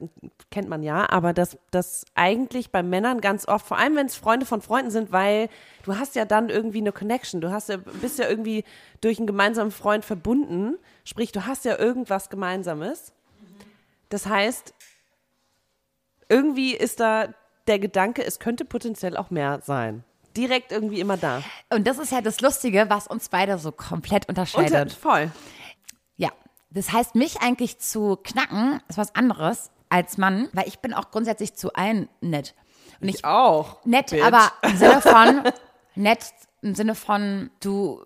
[0.51, 4.17] kennt man ja, aber das, das eigentlich bei Männern ganz oft, vor allem wenn es
[4.17, 5.49] Freunde von Freunden sind, weil
[5.85, 8.65] du hast ja dann irgendwie eine Connection, du hast ja, bist ja irgendwie
[9.01, 13.13] durch einen gemeinsamen Freund verbunden, sprich, du hast ja irgendwas Gemeinsames.
[14.09, 14.75] Das heißt,
[16.29, 17.29] irgendwie ist da
[17.69, 20.03] der Gedanke, es könnte potenziell auch mehr sein.
[20.37, 21.43] Direkt irgendwie immer da.
[21.73, 24.73] und das ist ja das Lustige, was uns beide so komplett unterscheidet.
[24.73, 25.31] Unter, voll.
[26.17, 26.31] Ja,
[26.71, 31.11] das heißt, mich eigentlich zu knacken ist was anderes als Mann, weil ich bin auch
[31.11, 32.55] grundsätzlich zu allen nett.
[33.01, 33.85] Und ich, Auch.
[33.85, 34.23] nett, Bitch.
[34.23, 35.43] aber im Sinne von
[35.95, 36.21] nett
[36.63, 38.01] im Sinne von du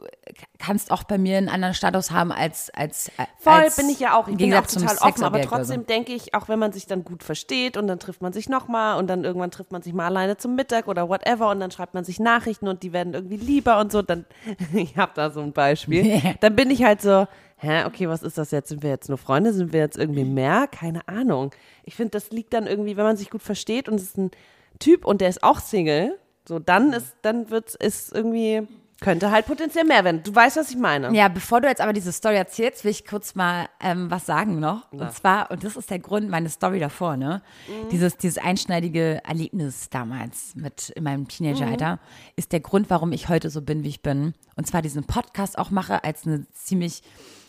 [0.59, 4.17] kannst auch bei mir einen anderen Status haben als als Voll als, bin ich ja
[4.17, 4.29] auch.
[4.29, 5.87] Ich im bin ja auch total offen, aber trotzdem so.
[5.87, 8.99] denke ich, auch wenn man sich dann gut versteht und dann trifft man sich nochmal
[8.99, 11.95] und dann irgendwann trifft man sich mal alleine zum Mittag oder whatever und dann schreibt
[11.95, 14.25] man sich Nachrichten und die werden irgendwie lieber und so, dann,
[14.73, 18.39] ich habe da so ein Beispiel, dann bin ich halt so, hä, okay, was ist
[18.39, 18.69] das jetzt?
[18.69, 19.53] Sind wir jetzt nur Freunde?
[19.53, 20.69] Sind wir jetzt irgendwie mehr?
[20.69, 21.51] Keine Ahnung.
[21.85, 24.31] Ich finde, das liegt dann irgendwie, wenn man sich gut versteht und es ist ein
[24.79, 28.67] Typ und der ist auch Single, so dann ist, dann wird's, ist irgendwie,
[29.01, 30.23] könnte halt potenziell mehr werden.
[30.23, 31.15] Du weißt, was ich meine.
[31.15, 34.61] Ja, bevor du jetzt aber diese Story erzählst, will ich kurz mal ähm, was sagen
[34.61, 34.91] noch.
[34.93, 37.43] Und zwar, und das ist der Grund, meine Story davor, ne?
[37.67, 37.89] Mhm.
[37.91, 41.99] Dieses, dieses einschneidige Erlebnis damals mit in meinem Teenageralter Mhm.
[42.37, 44.35] ist der Grund, warum ich heute so bin, wie ich bin.
[44.57, 47.03] Und zwar diesen Podcast auch mache als eine ziemlich,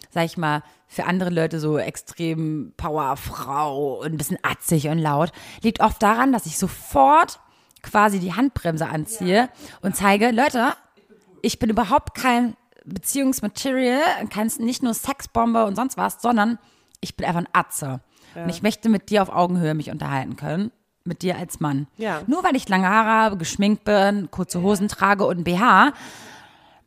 [0.10, 5.32] sag ich mal, für andere Leute so extrem Powerfrau und ein bisschen atzig und laut.
[5.62, 7.40] Liegt oft daran, dass ich sofort
[7.86, 9.50] quasi die Handbremse anziehe
[9.82, 10.74] und zeige, Leute,
[11.42, 16.60] ich bin überhaupt kein Beziehungsmaterial, kein, nicht nur Sexbombe und sonst was, sondern
[17.01, 18.01] ich bin einfach ein Atze.
[18.36, 20.72] Und ich möchte mit dir auf Augenhöhe mich unterhalten können.
[21.06, 21.88] Mit dir als Mann.
[21.98, 22.21] Ja.
[22.28, 25.93] Nur weil ich lange Haare habe, geschminkt bin, kurze Hosen trage und ein BH.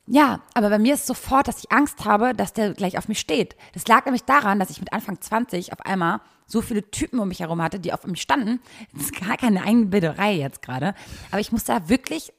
[0.06, 3.20] Ja, aber bei mir ist sofort, dass ich Angst habe, dass der gleich auf mich
[3.20, 3.56] steht.
[3.74, 7.28] Das lag nämlich daran, dass ich mit Anfang 20 auf einmal so viele Typen um
[7.28, 8.60] mich herum hatte, die auf mich standen.
[8.92, 10.94] Das ist gar keine Einbilderei jetzt gerade.
[11.30, 12.32] Aber ich musste da wirklich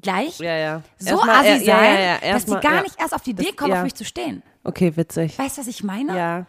[0.00, 0.82] gleich Ja, ja.
[0.98, 3.52] so Erstmal, assi äh, sein, ja, ja, dass die gar nicht erst auf die Idee
[3.52, 4.42] kommen, auf mich zu stehen.
[4.64, 5.38] Okay, witzig.
[5.38, 6.16] Weißt du, was ich meine?
[6.16, 6.46] Ja.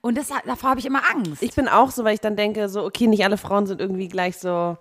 [0.00, 1.42] Und das, davor habe ich immer Angst.
[1.42, 4.08] Ich bin auch so, weil ich dann denke, so, okay, nicht alle Frauen sind irgendwie
[4.08, 4.76] gleich so.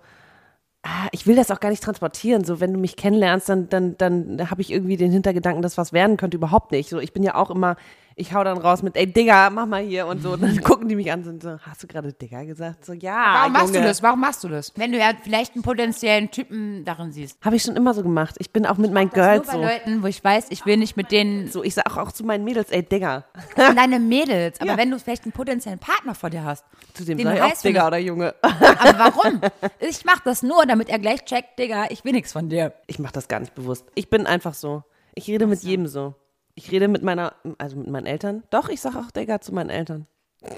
[0.82, 2.46] Ah, ich will das auch gar nicht transportieren.
[2.46, 5.92] So, wenn du mich kennenlernst, dann, dann, dann habe ich irgendwie den Hintergedanken, dass was
[5.92, 6.90] werden könnte, überhaupt nicht.
[6.90, 7.76] So, ich bin ja auch immer,
[8.20, 10.34] ich hau dann raus mit, ey Digga, mach mal hier und so.
[10.34, 12.86] Und dann gucken die mich an und sind so, hast du gerade Digga gesagt?
[12.86, 13.34] So, ja.
[13.40, 13.88] Warum machst du Junge.
[13.88, 14.04] das?
[14.04, 14.74] Warum machst du das?
[14.76, 17.38] Wenn du ja vielleicht einen potenziellen Typen darin siehst.
[17.44, 18.36] Habe ich schon immer so gemacht.
[18.40, 19.62] Ich bin auch mit meinen Das nur Girls bei so.
[19.62, 22.44] Leuten, wo ich weiß, ich will nicht mit denen So, ich sag auch zu meinen
[22.44, 23.26] Mädels, ey Digga.
[23.56, 24.60] und deine Mädels.
[24.62, 24.78] Aber Ja.
[24.78, 27.88] wenn du vielleicht einen potenziellen Partner vor dir hast, Zu dem den ich auch Digga
[27.88, 28.36] oder Junge.
[28.42, 29.42] Aber warum?
[29.80, 32.74] Ich mache das nur, damit er gleich checkt, Digga, ich will nichts von dir.
[32.88, 33.86] Ich mache das gar nicht bewusst.
[33.96, 34.84] Ich bin einfach so.
[35.16, 36.16] Ich rede mit jedem so.
[36.60, 38.44] Ich rede mit meiner, also mit meinen Eltern.
[38.50, 40.08] Doch, ich sage auch Digga zu meinen Eltern.
[40.42, 40.52] Obwohl,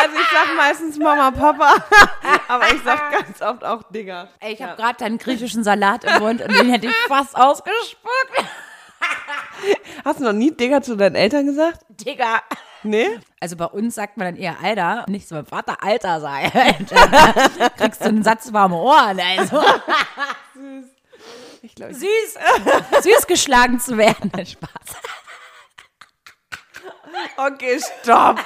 [0.00, 1.74] also ich sag meistens Mama, Papa,
[2.48, 4.30] aber ich sag ganz oft auch Digga.
[4.40, 8.44] Ey, ich habe gerade deinen griechischen Salat im Mund und den hätte ich fast ausgespuckt.
[10.06, 11.84] Hast du noch nie Digga zu deinen Eltern gesagt?
[11.90, 12.40] Digga.
[12.82, 13.08] Nee?
[13.40, 16.50] Also bei uns sagt man dann eher Alter, nicht so mein Vater Alter sei.
[17.76, 19.62] Kriegst du einen Satz warme Ohren, also.
[21.62, 22.04] Ich glaube, Süß.
[23.02, 24.30] Süß geschlagen zu werden.
[24.34, 24.70] Spaß.
[27.36, 28.38] okay, stopp.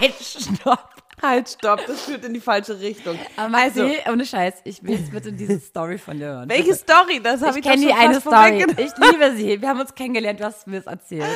[0.00, 0.88] Halt, stopp.
[1.22, 1.86] Halt, stopp.
[1.86, 3.16] Das führt in die falsche Richtung.
[3.36, 6.48] Aber Maxi, ohne Scheiß, ich will jetzt bitte diese Story von dir hören.
[6.48, 7.20] Welche Story?
[7.22, 8.66] Das habe Ich ich, kenne die eine Story.
[8.76, 9.60] Ich liebe sie.
[9.62, 11.30] Wir haben uns kennengelernt, du hast mir das erzählt.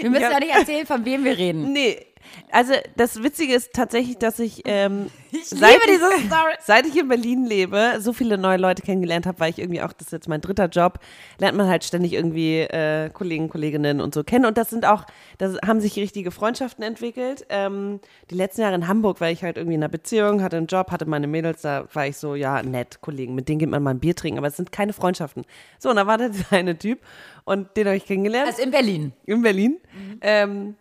[0.00, 0.32] Wir müssen Ja.
[0.32, 1.72] ja nicht erzählen, von wem wir reden.
[1.72, 2.04] Nee,
[2.50, 6.00] also das Witzige ist tatsächlich, dass ich, ähm, Ich seit ich.
[6.64, 9.92] Seit ich in Berlin lebe, so viele neue Leute kennengelernt habe, weil ich irgendwie auch,
[9.92, 10.98] das ist jetzt mein dritter Job,
[11.38, 14.44] lernt man halt ständig irgendwie äh, Kollegen, Kolleginnen und so kennen.
[14.46, 15.04] Und das sind auch,
[15.38, 17.46] da haben sich richtige Freundschaften entwickelt.
[17.48, 18.00] Ähm,
[18.30, 20.90] die letzten Jahre in Hamburg war ich halt irgendwie in einer Beziehung, hatte einen Job,
[20.90, 23.90] hatte meine Mädels, da war ich so, ja, nett, Kollegen, mit denen geht man mal
[23.90, 25.44] ein Bier trinken, aber es sind keine Freundschaften.
[25.78, 27.00] So, und da war der eine Typ
[27.46, 29.12] und den habe ich kennengelernt Also in Berlin.
[29.24, 29.78] in Berlin.
[30.20, 30.76] Ähm,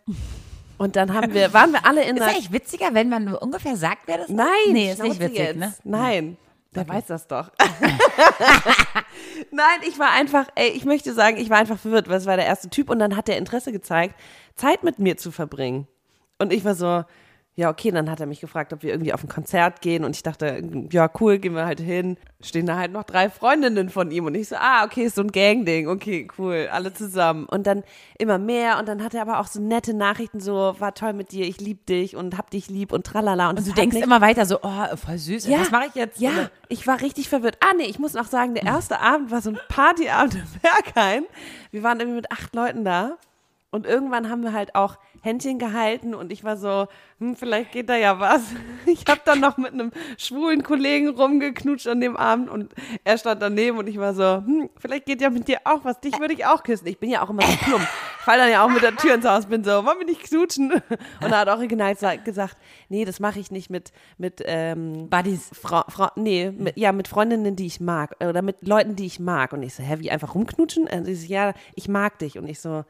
[0.78, 2.32] und dann haben wir, waren wir alle in Ist einer.
[2.34, 4.36] eigentlich witziger, wenn man nur ungefähr sagt, wer das ist?
[4.36, 5.56] Nein, Nee, ist nicht witzig, jetzt.
[5.58, 5.74] ne?
[5.86, 6.36] Nein.
[6.76, 7.52] Der weiß das doch.
[9.52, 12.36] Nein, ich war einfach, ey, ich möchte sagen, ich war einfach verwirrt, weil es war
[12.36, 14.16] der erste Typ und dann hat er Interesse gezeigt,
[14.56, 15.88] Zeit mit mir zu verbringen.
[16.38, 17.04] Und ich war so,
[17.58, 20.14] ja, okay, dann hat er mich gefragt, ob wir irgendwie auf ein Konzert gehen und
[20.14, 22.18] ich dachte, ja, cool, gehen wir halt hin.
[22.42, 25.22] Stehen da halt noch drei Freundinnen von ihm und ich so, ah, okay, ist so
[25.22, 27.46] ein Gang-Ding, okay, cool, alle zusammen.
[27.46, 27.84] Und dann
[28.18, 31.32] immer mehr und dann hat er aber auch so nette Nachrichten, so, war toll mit
[31.32, 33.50] dir, ich lieb dich und hab dich lieb und tralala.
[33.50, 35.48] Und, Und du denkst immer weiter so, oh, voll süß.
[35.48, 36.20] ja, Was mache ich jetzt?
[36.20, 37.58] Ja, Oder- ich war richtig verwirrt.
[37.62, 41.24] Ah, nee, ich muss noch sagen, der erste Abend war so ein Partyabend im Berghain.
[41.72, 43.18] Wir waren irgendwie mit acht Leuten da.
[43.72, 46.88] Und irgendwann haben wir halt auch Händchen gehalten und ich war so,
[47.20, 48.42] hm, vielleicht geht da ja was.
[48.88, 53.42] Ich habe dann noch mit einem schwulen Kollegen rumgeknutscht an dem Abend und er stand
[53.42, 56.00] daneben und ich war so, hm, vielleicht geht ja mit dir auch was.
[56.00, 56.86] Dich würde ich auch küssen.
[56.88, 57.82] Ich bin ja auch immer so plump.
[58.20, 60.22] Ich fall dann ja auch mit der Tür ins Haus, bin so, wollen wir nicht
[60.24, 60.72] knutschen?
[61.22, 62.58] Und er hat auch original sa- gesagt,
[62.90, 65.50] nee, das mache ich nicht mit, mit ähm, Buddies.
[65.60, 69.20] Frau, Frau, nee, mit, ja, mit Freundinnen, die ich mag oder mit Leuten, die ich
[69.20, 69.52] mag.
[69.54, 70.88] Und ich so, hä, wie einfach rumknutschen?
[70.88, 72.38] Und sie so, ja, ich mag dich.
[72.38, 72.86] Und ich so,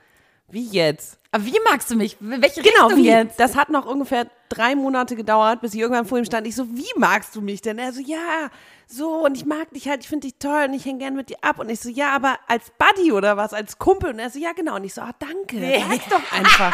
[0.49, 1.17] wie jetzt?
[1.31, 2.15] Aber wie magst du mich?
[2.19, 3.39] Welche Genau, Richtung wie jetzt?
[3.39, 6.47] Das hat noch ungefähr drei Monate gedauert, bis ich irgendwann vor ihm stand.
[6.47, 7.77] Ich so, wie magst du mich denn?
[7.77, 8.49] Er so, ja,
[8.87, 11.29] so, und ich mag dich halt, ich finde dich toll und ich hänge gern mit
[11.29, 11.59] dir ab.
[11.59, 14.11] Und ich so, ja, aber als Buddy oder was, als Kumpel?
[14.11, 14.75] Und er so, ja, genau.
[14.75, 16.73] Und ich so, ah, danke, sag's doch einfach.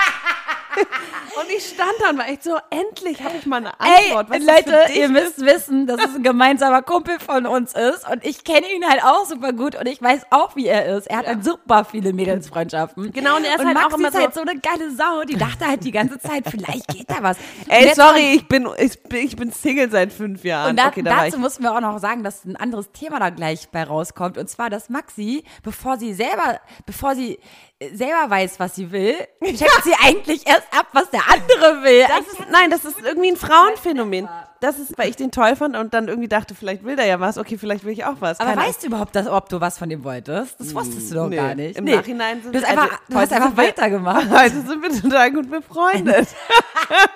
[0.76, 4.36] Und ich stand da und war echt so, endlich habe ich mal eine Ey, Antwort.
[4.36, 8.44] für Leute, ihr müsst wissen, dass es ein gemeinsamer Kumpel von uns ist und ich
[8.44, 11.08] kenne ihn halt auch super gut und ich weiß auch, wie er ist.
[11.08, 13.12] Er hat halt super viele Mädelsfreundschaften.
[13.12, 15.24] Genau, und er ist halt Maxi auch immer ist halt so- so eine geile Sau,
[15.24, 17.38] die dachte halt die ganze Zeit, vielleicht geht da was.
[17.38, 20.72] Und Ey, sorry, ich bin, ich bin, ich bin Single seit fünf Jahren.
[20.72, 23.30] Und da, okay, da dazu müssen wir auch noch sagen, dass ein anderes Thema da
[23.30, 24.38] gleich bei rauskommt.
[24.38, 27.40] Und zwar, dass Maxi, bevor sie selber, bevor sie
[27.94, 32.06] selber weiß, was sie will, checkt sie eigentlich erst ab, was der andere will.
[32.08, 34.30] Das ist, nein, das ist irgendwie ein Frauenphänomen.
[34.60, 37.20] Das ist, weil ich den toll fand und dann irgendwie dachte, vielleicht will der ja
[37.20, 37.40] was.
[37.40, 38.40] Okay, vielleicht will ich auch was.
[38.40, 40.60] aber Keine weißt du überhaupt, dass, ob du was von dem wolltest?
[40.60, 41.36] Das wusstest du doch Nee.
[41.38, 41.78] gar nicht.
[41.80, 44.30] Im Nachhinein sind du hast also, einfach, du hast einfach sind wir- weitergemacht.
[44.30, 46.28] Heute sind wir total gut befreundet.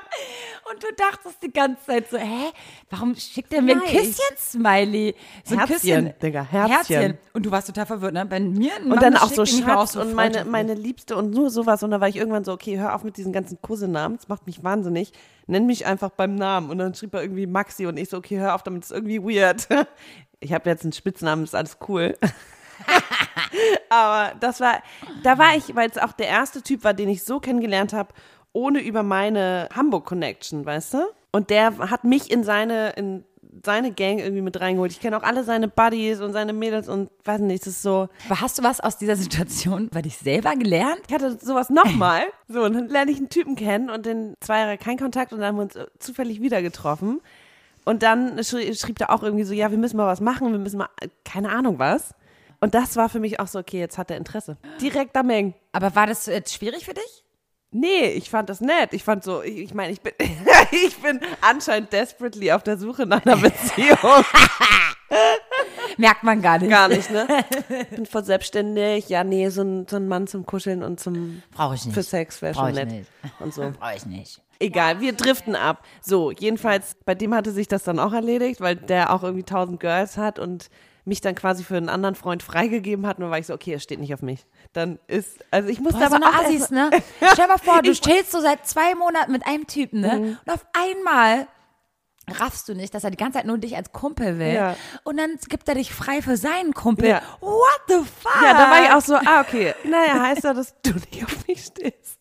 [0.72, 2.52] Und du dachtest die ganze Zeit so, hä,
[2.90, 3.98] warum schickt er mir ein Nein.
[3.98, 5.16] Küsschen-Smiley?
[5.44, 6.14] So ein Herzchen, Küsschen.
[6.22, 7.18] Digga, Herzchen.
[7.34, 8.26] Und du warst total verwirrt, ne?
[8.30, 11.30] Wenn mir ein Und Mann dann auch so Schatz so und meine, meine Liebste und
[11.30, 11.84] nur sowas.
[11.84, 14.18] Und da war ich irgendwann so, okay, hör auf mit diesen ganzen Kosenamen.
[14.18, 15.12] Das macht mich wahnsinnig.
[15.46, 16.72] Nenn mich einfach beim Namen.
[16.72, 19.22] Und dann schrieb er irgendwie Maxi und ich so, okay, hör auf, damit ist irgendwie
[19.22, 19.68] weird.
[20.42, 22.16] Ich habe jetzt einen Spitznamen, ist alles cool.
[23.90, 24.84] Aber das war,
[25.24, 28.14] da war ich, weil es auch der erste Typ war, den ich so kennengelernt habe,
[28.56, 30.98] ohne über meine Hamburg-Connection, weißt du?
[31.32, 33.26] Und der hat mich in seine, in
[33.66, 34.92] seine Gang irgendwie mit reingeholt.
[34.92, 38.08] Ich kenne auch alle seine Buddies und seine Mädels und weiß nicht, es ist so,
[38.28, 41.02] Aber hast du was aus dieser Situation bei dich selber gelernt?
[41.08, 42.24] ich hatte sowas nochmal.
[42.48, 45.40] So, und dann lerne ich einen Typen kennen und den zwei Jahre kein Kontakt und
[45.40, 47.22] dann haben wir uns zufällig wieder getroffen.
[47.84, 50.60] Und dann schrie, schrieb er auch irgendwie so, ja, wir müssen mal was machen, wir
[50.60, 50.90] müssen mal,
[51.26, 52.14] keine Ahnung was.
[52.62, 54.58] Und das war für mich auch so, okay, jetzt hat er Interesse.
[54.82, 55.54] Direkt am Mengen.
[55.74, 57.25] Aber war das jetzt schwierig für dich?
[57.78, 58.94] Nee, ich fand das nett.
[58.94, 60.14] Ich fand so, ich, ich meine, ich bin,
[60.72, 63.98] ich bin anscheinend desperately auf der Suche nach einer Beziehung.
[65.98, 66.70] Merkt man gar nicht.
[66.70, 67.28] Gar nicht, ne?
[67.70, 69.10] Ich bin voll selbstständig.
[69.10, 71.94] Ja, nee, so ein, so ein Mann zum Kuscheln und zum, Brauche ich nicht.
[71.94, 72.90] für Sex wäre schon nett.
[72.90, 73.10] nicht.
[73.40, 73.74] Und so.
[73.78, 74.42] Brauche ich nicht.
[74.60, 75.84] Egal, wir driften ab.
[76.02, 79.82] So, jedenfalls, bei dem hatte sich das dann auch erledigt, weil der auch irgendwie tausend
[79.82, 80.70] Girls hat und
[81.06, 83.80] mich dann quasi für einen anderen Freund freigegeben hat, nur weil ich so, okay, er
[83.80, 84.46] steht nicht auf mich.
[84.74, 86.90] Dann ist, also ich musste Boah, so aber eine auch Assis, ne?
[87.18, 90.20] Stell dir mal vor, du stehst so seit zwei Monaten mit einem Typen, ne?
[90.20, 90.38] Mhm.
[90.46, 91.48] Und auf einmal
[92.28, 94.54] raffst du nicht, dass er die ganze Zeit nur dich als Kumpel will.
[94.54, 94.76] Ja.
[95.04, 97.10] Und dann gibt er dich frei für seinen Kumpel.
[97.10, 97.22] Ja.
[97.40, 98.44] What the fuck?
[98.44, 99.74] Ja, da war ich auch so, ah, okay.
[99.84, 102.18] Naja, heißt ja, dass du nicht auf mich stehst.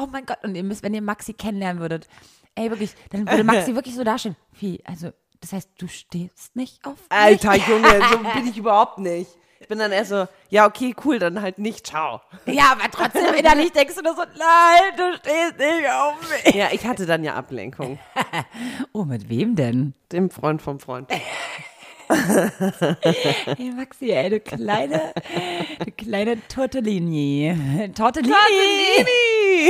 [0.00, 2.08] Oh mein Gott, und ihr müsst, wenn ihr Maxi kennenlernen würdet,
[2.54, 4.36] ey, wirklich, dann würde Maxi wirklich so dastehen.
[4.52, 5.10] Wie, also,
[5.44, 7.10] das heißt, du stehst nicht auf mich?
[7.10, 9.30] Alter Junge, so bin ich überhaupt nicht.
[9.60, 12.22] Ich bin dann eher so, ja, okay, cool, dann halt nicht, ciao.
[12.46, 16.54] Ja, aber trotzdem innerlich denkst du nur so, nein, du stehst nicht auf mich.
[16.54, 17.98] Ja, ich hatte dann ja Ablenkung.
[18.92, 19.92] Oh, mit wem denn?
[20.12, 21.10] Dem Freund vom Freund.
[22.06, 25.14] Hey Maxi, ey, du kleine,
[25.84, 27.90] du kleine Tortellini.
[27.94, 28.34] Tortellini.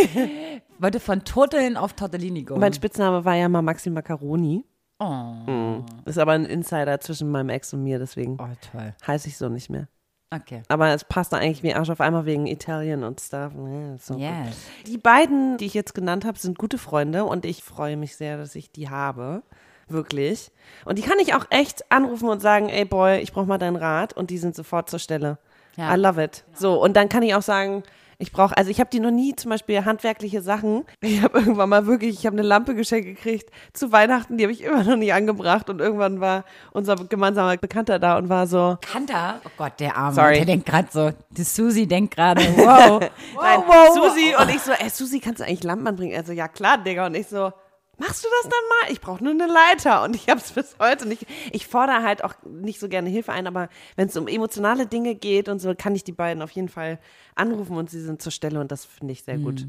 [0.04, 0.60] Tortellini!
[0.78, 2.58] Wollte von Torteln auf Tortellini gehen.
[2.58, 4.64] Mein Spitzname war ja mal Maxi Macaroni.
[5.04, 5.50] Oh.
[5.50, 5.84] Mhm.
[6.04, 8.94] Ist aber ein Insider zwischen meinem Ex und mir, deswegen oh, toll.
[9.06, 9.88] heiße ich so nicht mehr.
[10.30, 10.62] Okay.
[10.68, 13.52] Aber es passt da eigentlich wie Arsch auf einmal wegen Italien und Stuff.
[13.54, 14.16] Ja, ist so.
[14.16, 14.56] Yes.
[14.86, 18.36] Die beiden, die ich jetzt genannt habe, sind gute Freunde und ich freue mich sehr,
[18.36, 19.42] dass ich die habe.
[19.86, 20.50] Wirklich.
[20.84, 23.76] Und die kann ich auch echt anrufen und sagen, ey Boy, ich brauche mal deinen
[23.76, 25.38] Rat und die sind sofort zur Stelle.
[25.76, 25.94] Ja.
[25.94, 26.44] I love it.
[26.54, 27.82] So, und dann kann ich auch sagen,
[28.24, 30.84] ich brauche, also ich habe die noch nie zum Beispiel handwerkliche Sachen.
[31.02, 34.52] Ich habe irgendwann mal wirklich, ich habe eine Lampe geschenkt gekriegt zu Weihnachten, die habe
[34.52, 38.78] ich immer noch nie angebracht und irgendwann war unser gemeinsamer Bekannter da und war so.
[38.80, 39.40] Bekannter?
[39.44, 40.14] Oh Gott, der Arme.
[40.14, 40.37] Sorry.
[40.37, 43.00] Der denkt gerade so, die Susi denkt gerade, wow.
[43.37, 43.94] Nein, wow, wow.
[43.94, 46.16] Susi und ich so, ey Susi, kannst du eigentlich Lampen anbringen?
[46.16, 47.06] Also ja klar, Digga.
[47.06, 47.52] Und ich so,
[47.98, 48.92] machst du das dann mal?
[48.92, 51.26] Ich brauche nur eine Leiter und ich habe es bis heute nicht.
[51.52, 55.14] Ich fordere halt auch nicht so gerne Hilfe ein, aber wenn es um emotionale Dinge
[55.14, 56.98] geht und so, kann ich die beiden auf jeden Fall
[57.35, 59.66] anrufen und sie sind zur Stelle und das finde ich sehr gut.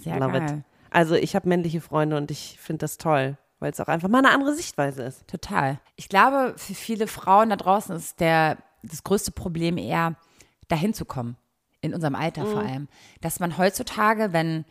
[0.00, 0.58] Sehr Love geil.
[0.58, 0.64] it.
[0.90, 4.18] Also ich habe männliche Freunde und ich finde das toll, weil es auch einfach mal
[4.18, 5.26] eine andere Sichtweise ist.
[5.26, 5.80] Total.
[5.96, 10.14] Ich glaube, für viele Frauen da draußen ist der, das größte Problem eher,
[10.68, 11.36] dahin zu kommen.
[11.80, 12.88] In unserem Alter vor allem.
[13.20, 14.64] Dass man heutzutage, wenn,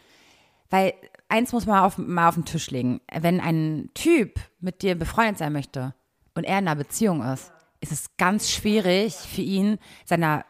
[0.72, 0.94] weil
[1.30, 3.02] eins muss man auf, mal auf den Tisch legen.
[3.12, 5.94] Wenn ein Typ mit dir befreundet sein möchte
[6.36, 10.46] und er in einer Beziehung ist, ist es ganz schwierig für ihn, seiner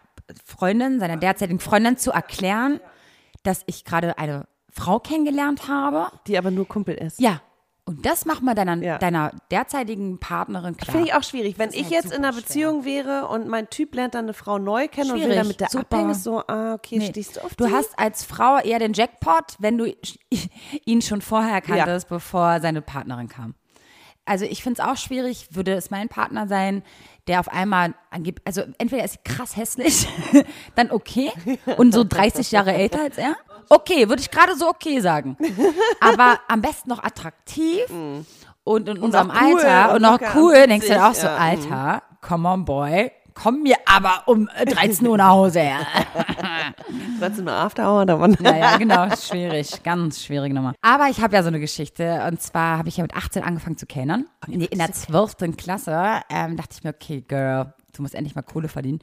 [0.46, 2.80] Freundin, seiner derzeitigen Freundin zu erklären,
[3.44, 6.08] dass ich gerade eine Frau kennengelernt habe.
[6.28, 7.20] Die aber nur Kumpel ist.
[7.20, 7.42] Ja.
[7.86, 8.98] Und das macht man deiner, Ja.
[8.98, 10.94] deiner derzeitigen Partnerin klar.
[10.94, 11.60] Finde ich auch schwierig.
[11.60, 14.58] Wenn ich halt jetzt in einer Beziehung wäre und mein Typ lernt dann eine Frau
[14.58, 15.82] neu kennen und will Schwierig, dann mit der super.
[15.98, 17.08] abhängen, ist so, ah, okay, Nee.
[17.10, 17.74] stehst du auf Du die?
[17.74, 19.94] hast als Frau eher den Jackpot, wenn du
[20.86, 23.54] ihn schon vorher kanntest, bevor seine Partnerin kam.
[24.26, 26.84] Also ich finde es auch schwierig, würde es mein Partner sein,
[27.28, 30.08] der auf einmal angibt, also entweder ist sie krass hässlich,
[30.76, 31.30] dann okay,
[31.76, 33.36] und so 30 Jahre älter als er.
[33.70, 35.38] Okay, würde ich gerade so okay sagen.
[36.00, 37.84] Aber am besten noch attraktiv
[38.64, 41.14] und in unserem auch cool Alter und und noch cool, und denkst du dir auch
[41.14, 41.36] so, ja.
[41.36, 45.60] Alter, come on boy, komm mir aber um 13 Uhr nach Hause.
[45.60, 45.80] Ja.
[47.20, 50.74] 13 Uhr After Hour, da waren Ja, ja, genau, schwierig, ganz schwierige Nummer.
[50.82, 53.78] Aber ich habe ja so eine Geschichte und zwar habe ich ja mit 18 angefangen
[53.78, 54.26] zu kellnern.
[54.48, 55.56] In, in der 12.
[55.58, 59.00] Klasse ähm, dachte ich mir, okay, Girl, du musst endlich mal Kohle verdienen.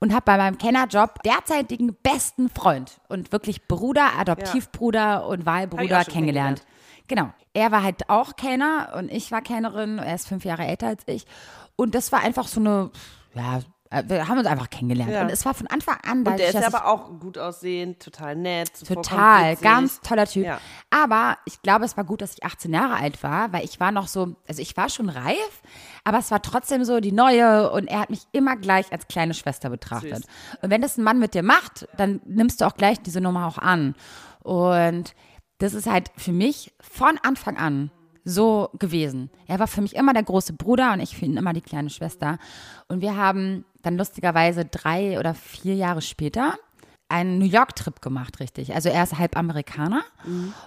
[0.00, 6.64] Und habe bei meinem Kennerjob derzeitigen besten Freund und wirklich Bruder, Adoptivbruder und Wahlbruder kennengelernt.
[7.08, 7.32] Genau.
[7.52, 9.98] Er war halt auch Kellner und ich war Kellnerin.
[9.98, 11.26] Er ist fünf Jahre älter als ich.
[11.74, 12.90] Und das war einfach so eine,
[13.34, 13.60] ja,
[14.06, 15.10] wir haben uns einfach kennengelernt.
[15.12, 15.22] Ja.
[15.22, 18.00] Und es war von Anfang an, Und dadurch, der ist ich- aber auch gut aussehend,
[18.00, 18.70] total nett.
[18.86, 20.44] Total, ganz toller Typ.
[20.44, 20.60] Ja.
[20.90, 23.90] Aber ich glaube, es war gut, dass ich 18 Jahre alt war, weil ich war
[23.90, 25.62] noch so, also ich war schon reif,
[26.04, 29.32] aber es war trotzdem so die neue und er hat mich immer gleich als kleine
[29.34, 30.16] Schwester betrachtet.
[30.16, 30.26] Süß.
[30.62, 33.46] Und wenn das ein Mann mit dir macht, dann nimmst du auch gleich diese Nummer
[33.46, 33.94] auch an.
[34.40, 35.14] Und
[35.58, 37.90] das ist halt für mich von Anfang an
[38.28, 39.30] so gewesen.
[39.46, 41.90] Er war für mich immer der große Bruder und ich für ihn immer die kleine
[41.90, 42.38] Schwester.
[42.88, 46.54] Und wir haben dann lustigerweise drei oder vier Jahre später
[47.10, 48.74] einen New York-Trip gemacht, richtig.
[48.74, 50.02] Also er ist halb Amerikaner.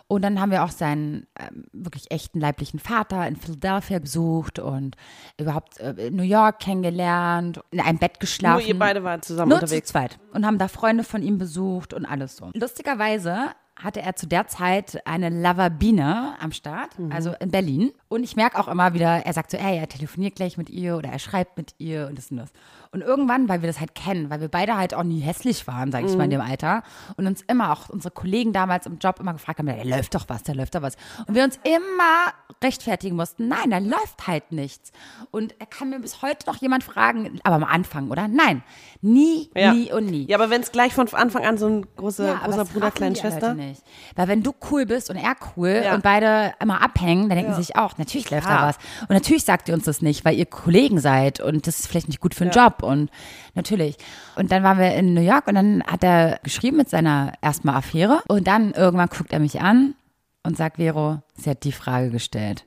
[0.08, 4.96] Und dann haben wir auch seinen ähm, wirklich echten leiblichen Vater in Philadelphia besucht und
[5.40, 8.62] überhaupt äh, New York kennengelernt, in einem Bett geschlafen.
[8.62, 9.88] Nur ihr beide waren zusammen Nur unterwegs.
[9.88, 10.20] zu zweit.
[10.34, 12.50] Und haben da Freunde von ihm besucht und alles so.
[12.56, 13.52] Lustigerweise
[13.84, 17.12] hatte er zu der Zeit eine Lavabine am Start, Mhm.
[17.12, 17.92] also in Berlin.
[18.10, 20.98] Und ich merke auch immer wieder, er sagt so, ey, er telefoniert gleich mit ihr
[20.98, 22.52] oder er schreibt mit ihr und das und das.
[22.94, 25.94] Und irgendwann, weil wir das halt kennen, weil wir beide halt auch nie hässlich waren,
[25.94, 26.32] sage ich mal, in Mhm.
[26.34, 26.84] dem Alter
[27.16, 30.26] und uns immer, auch unsere Kollegen damals im Job immer gefragt haben, da läuft doch
[30.28, 30.98] was, da läuft doch was.
[31.26, 34.92] Und wir uns immer rechtfertigen mussten, nein, da läuft halt nichts.
[35.32, 38.28] Und er kann mir bis heute noch jemand fragen, aber am Anfang, oder?
[38.28, 38.62] Nein,
[39.02, 39.74] nie, Ja.
[39.74, 40.26] nie und nie.
[40.28, 43.16] Ja, aber wenn es gleich von Anfang an so ein große, Ja, großer Bruder, kleine
[43.16, 43.54] Schwester.
[43.54, 43.71] Nicht.
[44.16, 45.96] Weil wenn du cool bist und er cool Ja.
[45.96, 48.68] und beide immer abhängen, dann denken sie sich auch, natürlich läuft da Klar.
[48.70, 48.78] was.
[49.02, 52.08] Und natürlich sagt ihr uns das nicht, weil ihr Kollegen seid und das ist vielleicht
[52.08, 53.10] nicht gut für den Job und
[53.56, 53.98] natürlich.
[54.36, 57.76] Und dann waren wir in New York und dann hat er geschrieben mit seiner erstmal
[57.76, 59.96] Affäre und dann irgendwann guckt er mich an
[60.44, 62.66] und sagt, Vero, sie hat die Frage gestellt,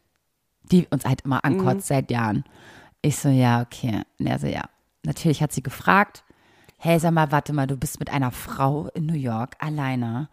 [0.70, 2.44] die uns halt immer ankotzt seit Jahren.
[3.02, 4.02] Ich so, ja, okay.
[4.18, 4.62] Und er so, ja.
[5.04, 6.24] Natürlich hat sie gefragt,
[6.78, 10.28] hey, sag mal, warte mal, du bist mit einer Frau in New York alleine.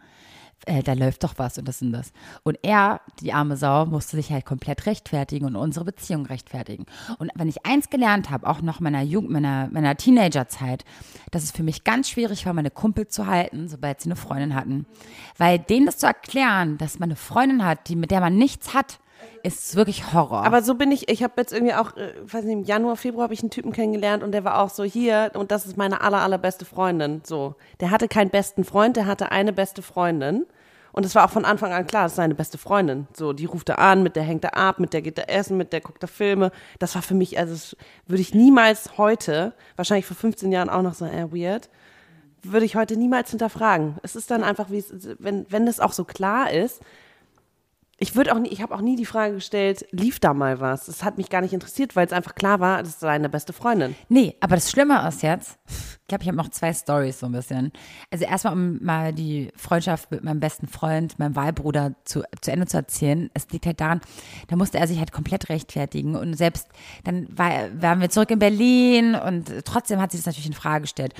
[0.66, 2.12] Äh, da läuft doch was und das und das.
[2.44, 6.86] Und er, die arme Sau, musste sich halt komplett rechtfertigen und unsere Beziehung rechtfertigen.
[7.18, 10.84] Und wenn ich eins gelernt habe, auch noch meiner Jugend, meiner, meiner Teenagerzeit,
[11.30, 14.54] dass es für mich ganz schwierig war, meine Kumpel zu halten, sobald sie eine Freundin
[14.54, 14.86] hatten.
[15.36, 18.74] Weil denen das zu erklären, dass man eine Freundin hat, die, mit der man nichts
[18.74, 19.00] hat,
[19.42, 20.44] ist wirklich Horror.
[20.44, 23.24] Aber so bin ich, ich habe jetzt irgendwie auch, äh, weiß nicht, im Januar, Februar
[23.24, 26.00] habe ich einen Typen kennengelernt und der war auch so hier und das ist meine
[26.00, 27.22] aller, allerbeste Freundin.
[27.24, 27.54] So.
[27.80, 30.46] Der hatte keinen besten Freund, der hatte eine beste Freundin.
[30.92, 33.06] Und es war auch von Anfang an klar, das ist seine beste Freundin.
[33.14, 35.56] So, die ruft er an, mit der hängt er ab, mit der geht er essen,
[35.56, 36.52] mit der guckt er Filme.
[36.78, 37.76] Das war für mich, also
[38.06, 41.70] würde ich niemals heute, wahrscheinlich vor 15 Jahren auch noch so, äh, weird,
[42.42, 43.96] würde ich heute niemals hinterfragen.
[44.02, 46.82] Es ist dann einfach, wie es, wenn, wenn das auch so klar ist,
[48.02, 50.86] Ich würde auch nie, ich habe auch nie die Frage gestellt, lief da mal was?
[50.86, 53.52] Das hat mich gar nicht interessiert, weil es einfach klar war, das ist seine beste
[53.52, 53.94] Freundin.
[54.08, 57.32] Nee, aber das Schlimme ist jetzt, ich glaube, ich habe noch zwei Stories so ein
[57.32, 57.70] bisschen.
[58.10, 62.66] Also erstmal, um mal die Freundschaft mit meinem besten Freund, meinem Wahlbruder zu, zu Ende
[62.66, 63.30] zu erzählen.
[63.34, 64.00] Es liegt halt daran,
[64.48, 66.66] da musste er sich halt komplett rechtfertigen und selbst
[67.04, 70.82] dann war, waren wir zurück in Berlin und trotzdem hat sich das natürlich in Frage
[70.82, 71.14] gestellt.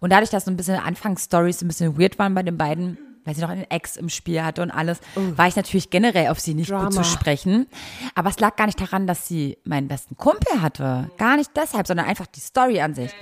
[0.00, 3.34] Und dadurch, dass so ein bisschen Anfangsstories ein bisschen weird waren bei den beiden, weil
[3.34, 6.54] sie noch einen Ex im Spiel hatte und alles, war ich natürlich generell auf sie
[6.54, 6.86] nicht Drama.
[6.86, 7.66] gut zu sprechen.
[8.14, 11.10] Aber es lag gar nicht daran, dass sie meinen besten Kumpel hatte.
[11.18, 13.12] Gar nicht deshalb, sondern einfach die Story an sich.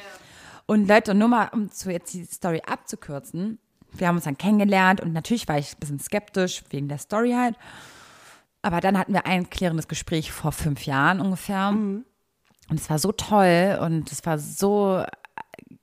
[0.67, 3.59] Und Leute, nur mal, um zu jetzt die Story abzukürzen,
[3.93, 7.33] wir haben uns dann kennengelernt und natürlich war ich ein bisschen skeptisch wegen der Story
[7.33, 7.57] halt.
[8.63, 11.69] Aber dann hatten wir ein klärendes Gespräch vor fünf Jahren ungefähr.
[11.71, 12.05] Und
[12.71, 15.03] es war so toll und es war so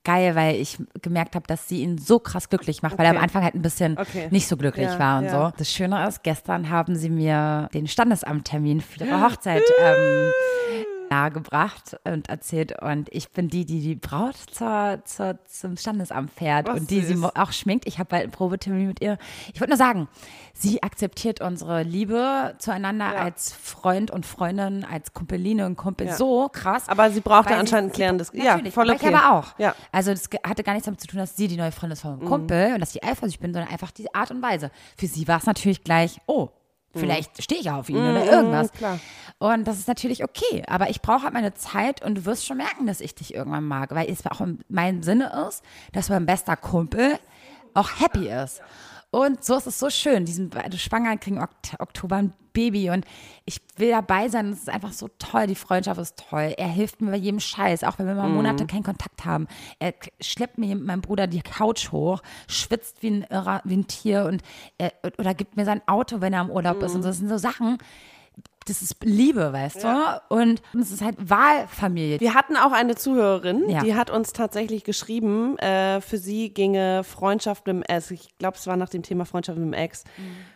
[0.07, 3.17] geil, weil ich gemerkt habe, dass sie ihn so krass glücklich macht, weil er am
[3.17, 3.23] Okay.
[3.25, 4.27] Anfang halt ein bisschen Okay.
[4.31, 5.49] nicht so glücklich Ja, war und ja.
[5.51, 5.57] so.
[5.57, 10.31] Das Schöne ist, gestern haben sie mir den Standesamttermin für ihre Hochzeit ähm,
[11.09, 16.67] nahegebracht und erzählt und ich bin die, die die Braut zur, zur, zum Standesamt fährt
[16.67, 17.17] Was und die sie süß.
[17.17, 17.87] mo- auch schminkt.
[17.87, 19.17] Ich habe bald einen Probetermin mit ihr.
[19.53, 20.07] Ich wollte nur sagen,
[20.53, 23.21] sie akzeptiert unsere Liebe zueinander Ja.
[23.21, 26.15] als Freund und Freundin, als Kumpeline und Kumpel Ja.
[26.15, 26.87] so krass.
[26.89, 29.09] Aber sie brauchte sie- anscheinend ein sie- klärendes, ja, voll okay.
[29.09, 29.59] ich aber auch.
[29.59, 29.75] Ja.
[29.91, 32.23] Also das hatte gar nichts damit zu tun, dass sie die neue Freundin ist vom
[32.23, 34.71] Kumpel und dass ich eifersüchtig bin, sondern einfach die Art und Weise.
[34.97, 36.49] Für sie war es natürlich gleich, oh,
[36.97, 38.71] vielleicht stehe ich auf ihn oder irgendwas.
[38.71, 38.99] klar.
[39.39, 42.57] Und das ist natürlich okay, aber ich brauche halt meine Zeit und du wirst schon
[42.57, 46.25] merken, dass ich dich irgendwann mag, weil es auch in meinem Sinne ist, dass mein
[46.25, 47.19] bester Kumpel
[47.75, 48.61] auch happy ist.
[49.17, 52.91] Und so ist es so schön, die sind beide schwanger, kriegen Okt Oktober ein Baby
[52.91, 53.03] und
[53.45, 54.51] ich will dabei sein.
[54.51, 56.53] Es ist einfach so toll, die Freundschaft ist toll.
[56.55, 59.47] Er hilft mir bei jedem Scheiß, auch wenn wir mal Monate keinen Kontakt haben.
[59.79, 63.87] Er schleppt mir mit meinem Bruder die Couch hoch, schwitzt wie ein, Irrer, wie ein
[63.87, 64.43] Tier und
[64.77, 66.93] er, oder gibt mir sein Auto, wenn er im Urlaub ist.
[66.93, 67.09] Und so.
[67.09, 67.79] das sind so Sachen,
[68.67, 70.21] das ist Liebe, weißt du?
[70.29, 72.19] Und es ist halt Wahlfamilie.
[72.19, 73.81] Wir hatten auch eine Zuhörerin, Ja.
[73.83, 78.57] die hat uns tatsächlich geschrieben, äh, für sie ginge Freundschaft mit dem Ex, ich glaube,
[78.57, 80.03] es war nach dem Thema Freundschaft mit dem Ex,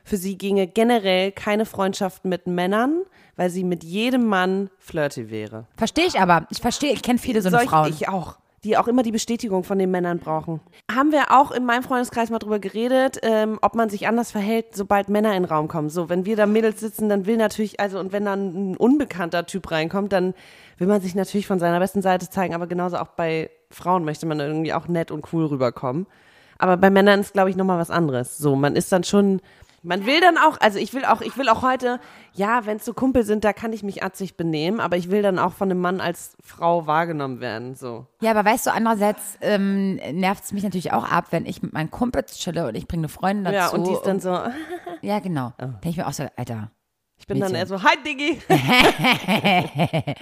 [0.04, 3.02] für sie ginge generell keine Freundschaft mit Männern,
[3.36, 5.66] weil sie mit jedem Mann flirty wäre.
[5.78, 6.46] Verstehe ich aber.
[6.50, 7.90] Ich verstehe, ich kenne viele so eine Solch- Frauen.
[7.90, 8.38] Ich auch.
[8.64, 10.60] Die auch immer die Bestätigung von den Männern brauchen.
[10.92, 14.76] Haben wir auch in meinem Freundeskreis mal drüber geredet, ähm, ob man sich anders verhält,
[14.76, 15.90] sobald Männer in den Raum kommen.
[15.90, 19.48] So, wenn wir da Mädels sitzen, dann will natürlich, also und wenn dann ein unbekannter
[19.48, 20.36] Typ reinkommt, dann
[20.78, 24.26] will man sich natürlich von seiner besten Seite zeigen, aber genauso auch bei Frauen möchte
[24.26, 26.06] man irgendwie auch nett und cool rüberkommen.
[26.62, 28.38] Aber bei Männern ist, glaube ich, nochmal was anderes.
[28.38, 29.42] So, man ist dann schon,
[29.84, 32.00] man will dann auch, also ich will auch, ich will auch heute,
[32.34, 35.22] ja, wenn es so Kumpel sind, da kann ich mich atzig benehmen, aber ich will
[35.22, 38.06] dann auch von einem Mann als Frau wahrgenommen werden, so.
[38.22, 41.74] Ja, aber weißt du, andererseits ähm, nervt es mich natürlich auch ab, wenn ich mit
[41.74, 43.56] meinen Kumpels chille und ich bringe eine Freundin dazu.
[43.56, 44.38] Ja, und die ist dann so,
[45.02, 45.54] Ja, genau.
[45.60, 46.72] Denke ich mir auch so, Alter.
[47.22, 47.70] Ich bin dann Mädchen.
[47.70, 48.42] eher so, hi Diggi.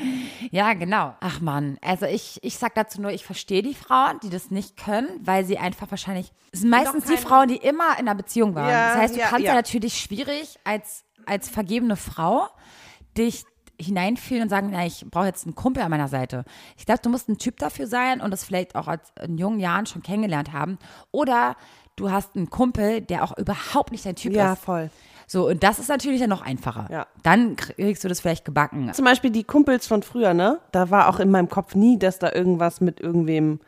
[0.51, 1.15] Ja, genau.
[1.21, 4.77] Ach man, also ich, ich sag dazu nur, ich verstehe die Frauen, die das nicht
[4.77, 8.55] können, weil sie einfach wahrscheinlich, es sind meistens die Frauen, die immer in einer Beziehung
[8.55, 8.69] waren.
[8.69, 9.51] Ja, das heißt, du ja, kannst ja.
[9.51, 9.55] ja.
[9.55, 12.47] natürlich schwierig als, als vergebene Frau
[13.17, 13.45] dich
[13.79, 16.43] hineinfühlen und sagen, na, ich brauche jetzt einen Kumpel an meiner Seite.
[16.77, 19.85] Ich glaube, du musst ein Typ dafür sein und das vielleicht auch in jungen Jahren
[19.85, 20.77] schon kennengelernt haben.
[21.12, 21.55] Oder
[21.95, 24.63] du hast einen Kumpel, der auch überhaupt nicht dein Typ Ja, ist.
[24.63, 24.89] voll.
[25.31, 26.87] So, und das ist natürlich ja noch einfacher.
[26.91, 27.05] Ja.
[27.21, 28.91] Dann kriegst du das vielleicht gebacken.
[28.93, 30.59] Zum Beispiel die Kumpels von früher, ne?
[30.71, 33.59] Da war auch in meinem Kopf nie, dass da irgendwas mit irgendwem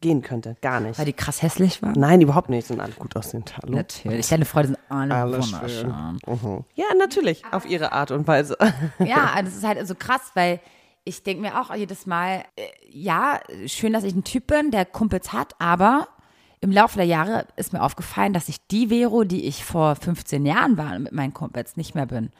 [0.00, 0.56] gehen könnte.
[0.62, 0.98] Gar nicht.
[0.98, 1.92] Weil die krass hässlich waren.
[1.98, 2.66] Nein, überhaupt nicht.
[2.66, 3.54] Sind alle gut aussehend.
[3.62, 3.74] Hallo.
[3.76, 4.28] Natürlich.
[4.28, 5.94] Deine Freunde sind alle Alles wunderschön.
[6.26, 6.64] Mhm.
[6.74, 7.42] Ja, natürlich.
[7.52, 8.56] Auf ihre Art und Weise.
[8.98, 10.58] Ja, das ist halt so krass, weil
[11.04, 14.86] ich denke mir auch jedes Mal, äh, ja, schön, dass ich ein Typ bin, der
[14.86, 16.08] Kumpels hat, aber
[16.64, 20.46] im Laufe der Jahre ist mir aufgefallen, dass ich die Vero, die ich vor 15
[20.46, 22.30] Jahren war mit meinen Kumpels, nicht mehr bin.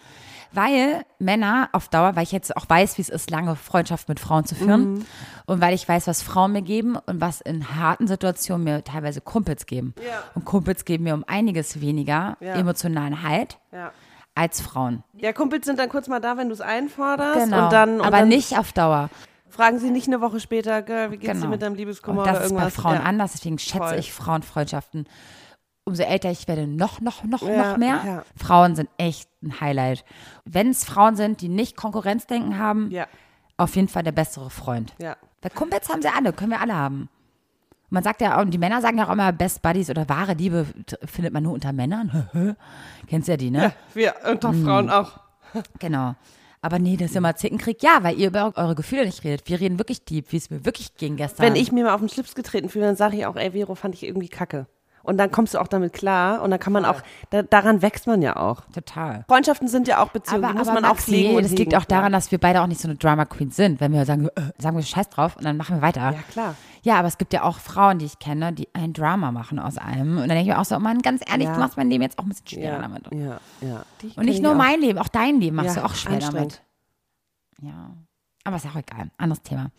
[0.51, 4.21] Weil Männer auf Dauer, weil ich jetzt auch weiß, wie es ist, lange Freundschaft mit
[4.21, 5.05] Frauen zu führen
[5.47, 9.21] und weil ich weiß, was Frauen mir geben und was in harten Situationen mir teilweise
[9.21, 9.95] Kumpels geben.
[9.99, 10.23] Ja.
[10.35, 12.55] Und Kumpels geben mir um einiges weniger Ja.
[12.55, 13.91] emotionalen Halt Ja.
[14.35, 15.03] als Frauen.
[15.19, 17.45] Ja, Kumpels sind dann kurz mal da, wenn du es einforderst.
[17.45, 17.65] Genau.
[17.65, 19.11] Und dann, und aber dann nicht auf Dauer.
[19.55, 21.45] Fragen sie nicht eine Woche später, Girl, wie geht's Genau.
[21.47, 22.75] dir mit deinem Liebeskummer Und das oder ist irgendwas.
[22.75, 23.01] bei Frauen ja.
[23.03, 23.99] anders, deswegen schätze Voll.
[23.99, 25.07] ich Frauenfreundschaften.
[25.87, 28.01] Umso älter ich werde, noch, noch, noch, Ja, noch mehr.
[28.07, 28.23] ja.
[28.37, 30.05] Frauen sind echt ein Highlight.
[30.45, 33.07] Wenn es Frauen sind, die nicht Konkurrenzdenken haben, Ja,
[33.59, 34.95] auf jeden Fall der bessere Freund.
[34.99, 35.17] ja.
[35.43, 37.03] Weil Kumpels haben sie alle, können wir alle haben.
[37.03, 40.33] Und man sagt ja und die Männer sagen ja auch immer, Best Buddies oder wahre
[40.33, 40.67] Liebe
[41.05, 42.57] findet man nur unter Männern.
[43.09, 43.75] Kennst ja die, ne?
[43.93, 44.65] Wir unter Mhm.
[44.65, 45.21] Frauen auch.
[45.79, 46.15] Genau.
[46.65, 47.83] Aber nee, das ist immer Zickenkrieg.
[47.83, 49.47] Ja, weil ihr über eure Gefühle nicht redet.
[49.51, 51.45] Wir reden wirklich deep, wie es mir wirklich ging gestern.
[51.45, 53.75] Wenn ich mir mal auf den Schlips getreten fühle, dann sage ich auch, ey, Vero,
[53.75, 54.67] fand ich irgendwie kacke.
[55.05, 57.01] Und dann kommst du auch damit klar und dann kann man auch,
[57.31, 58.63] da, daran wächst man ja auch.
[58.75, 59.25] Total.
[59.29, 62.11] Freundschaften sind ja auch Beziehungen, die muss man auch pflegen und das liegt auch daran,
[62.13, 63.81] dass wir beide auch nicht so eine Drama Queen sind.
[63.81, 66.13] Wenn wir sagen, äh, sagen wir Scheiß drauf und dann machen wir weiter.
[66.13, 66.55] Ja, klar.
[66.83, 69.79] Ja, aber es gibt ja auch Frauen, die ich kenne, die ein Drama machen aus
[69.79, 70.13] allem.
[70.17, 71.55] Und dann denke ich mir auch so, Mann, ganz ehrlich, Ja.
[71.55, 73.07] du machst mein Leben jetzt auch ein bisschen schwerer Ja, damit.
[73.13, 73.85] ja, ja.
[74.03, 76.63] Die Und nicht nur mein Leben, auch dein Leben machst Ja, du auch schwer damit.
[77.63, 77.91] Ja.
[78.45, 79.11] Aber ist auch egal.
[79.17, 79.71] Anderes Thema.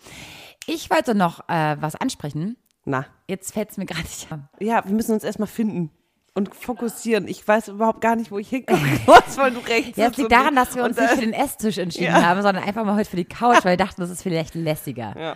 [0.66, 2.58] Ich wollte noch äh, was ansprechen.
[2.86, 4.48] Na, Jetzt fällt es mir gerade nicht an.
[4.60, 5.90] ja, wir müssen uns erstmal finden
[6.36, 7.28] und fokussieren.
[7.28, 10.32] Ich weiß überhaupt gar nicht, wo ich hingucken muss, weil du rechts Ja, es liegt
[10.32, 12.22] daran, dass wir uns nicht für den Esstisch entschieden Ja.
[12.24, 15.16] haben, sondern einfach mal heute für die Couch, weil wir dachten, das ist vielleicht lässiger.
[15.20, 15.36] Ja,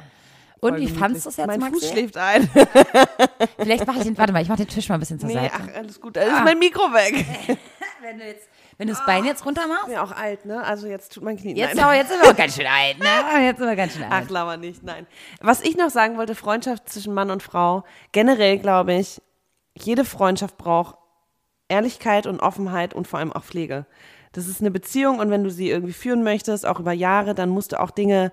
[0.59, 1.79] Und wie fandst du es jetzt, Mein Maxi?
[1.79, 2.49] Fuß schläft ein.
[3.57, 5.35] Vielleicht mache ich den, warte mal, ich mache den Tisch mal ein bisschen zur Nee,
[5.35, 5.53] Seite.
[5.55, 6.15] ach, alles gut.
[6.17, 7.25] Da ist mein Mikro weg.
[8.01, 8.47] Wenn du, jetzt,
[8.79, 10.63] wenn du das Bein jetzt runter machst, ja auch alt, ne?
[10.63, 11.53] Also jetzt tut mein Knie.
[11.53, 11.97] jetzt, Nein.
[11.97, 13.45] jetzt sind wir auch ganz schön alt, ne?
[13.45, 14.23] Jetzt sind wir ganz schön alt.
[14.25, 15.05] Ach, lauer nicht, nein.
[15.41, 17.83] Was ich noch sagen wollte, Freundschaft zwischen Mann und Frau.
[18.13, 19.21] Generell glaube ich,
[19.77, 20.95] jede Freundschaft braucht
[21.67, 23.85] Ehrlichkeit und Offenheit und vor allem auch Pflege.
[24.31, 27.49] Das ist eine Beziehung und wenn du sie irgendwie führen möchtest, auch über Jahre, dann
[27.49, 28.31] musst du auch Dinge,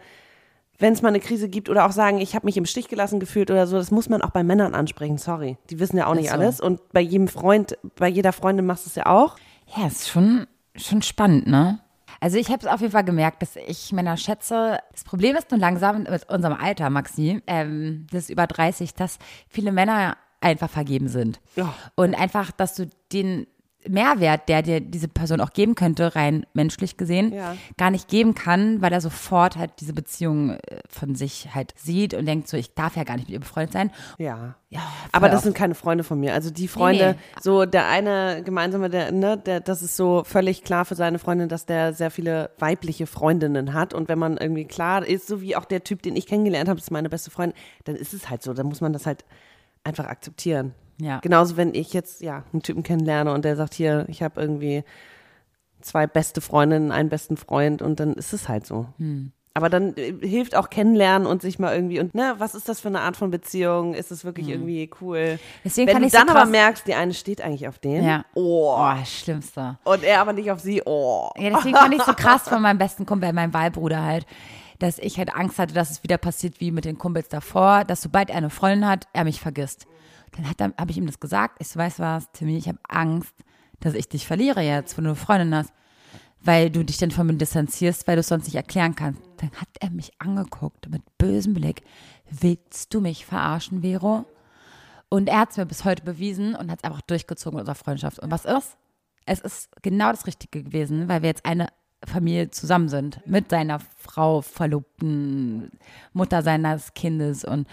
[0.78, 3.18] wenn es mal eine Krise gibt oder auch sagen, ich habe mich im Stich gelassen
[3.18, 5.57] gefühlt oder so, das muss man auch bei Männern ansprechen, sorry.
[5.70, 6.34] Die wissen ja auch nicht so.
[6.34, 9.36] alles und bei jedem Freund, bei jeder Freundin machst du es ja auch.
[9.74, 10.46] Ja, ist schon,
[10.76, 11.80] schon spannend, ne?
[12.20, 14.78] Also ich habe es auf jeden Fall gemerkt, dass ich Männer schätze.
[14.92, 19.18] Das Problem ist nur langsam mit unserem Alter, Maxi, ähm, das ist über 30, dass
[19.48, 21.40] viele Männer einfach vergeben sind.
[21.56, 21.74] Ja.
[21.94, 23.46] Und einfach, dass du den
[23.89, 27.57] Mehrwert, der dir diese Person auch geben könnte, rein menschlich gesehen, Ja.
[27.76, 30.59] gar nicht geben kann, weil er sofort halt diese Beziehung äh,
[30.89, 33.72] von sich halt sieht und denkt so, ich darf ja gar nicht mit ihr befreundet
[33.72, 33.91] sein.
[34.18, 34.55] Ja.
[34.68, 34.80] Ja,
[35.12, 35.45] Aber das oft.
[35.45, 36.34] sind keine Freunde von mir.
[36.34, 37.41] Also die Freunde, nee.
[37.41, 41.49] so der eine gemeinsame, der, ne, der, das ist so völlig klar für seine Freundin,
[41.49, 43.95] dass der sehr viele weibliche Freundinnen hat.
[43.95, 46.80] Und wenn man irgendwie klar ist, so wie auch der Typ, den ich kennengelernt habe,
[46.80, 48.55] ist meine beste Freundin, dann ist es halt so.
[48.55, 49.24] Dann muss man das halt
[49.84, 50.74] einfach akzeptieren.
[50.99, 51.18] Ja.
[51.20, 54.82] Genauso, wenn ich jetzt ja einen Typen kennenlerne und der sagt, hier, ich habe irgendwie
[55.80, 58.86] zwei beste Freundinnen, einen besten Freund und dann ist es halt so.
[58.99, 59.32] Hm.
[59.55, 62.80] Aber dann äh, hilft auch kennenlernen und sich mal irgendwie und ne, was ist das
[62.80, 63.94] für eine Art von Beziehung?
[63.94, 65.32] Ist es wirklich irgendwie cool?
[65.32, 65.38] Hm.
[65.64, 67.78] Deswegen Wenn fand du ich so dann aber krass- merkst, die eine steht eigentlich auf
[67.78, 68.24] den Ja.
[68.34, 69.78] oh, Oh, schlimmste.
[69.84, 71.30] und er aber nicht auf sie, oh.
[71.38, 74.26] Ja, deswegen fand ich so krass von meinem besten Kumpel, meinem Wahlbruder halt,
[74.78, 78.03] dass ich halt Angst hatte, dass es wieder passiert wie mit den Kumpels davor, dass
[78.03, 79.86] sobald er eine Freundin hat, er mich vergisst.
[80.37, 81.57] Dann habe ich ihm das gesagt.
[81.61, 83.34] Ich so, weißt du was, Timmy, ich habe Angst,
[83.80, 85.72] dass ich dich verliere jetzt, wenn du eine Freundin hast,
[86.41, 89.20] weil du dich dann von mir distanzierst, weil du es sonst nicht erklären kannst.
[89.39, 91.82] Dann hat er mich angeguckt mit bösem Blick.
[92.30, 94.24] Willst du mich verarschen, Vero?
[95.09, 97.74] Und er hat es mir bis heute bewiesen und hat es einfach durchgezogen in unserer
[97.76, 98.18] Freundschaft.
[98.18, 98.76] Und was ist?
[99.24, 101.68] Es ist genau das Richtige gewesen, weil wir jetzt eine
[102.05, 103.20] Familie zusammen sind.
[103.26, 105.70] Mit seiner Frau, Verlobten,
[106.12, 107.45] Mutter seines Kindes.
[107.45, 107.66] Und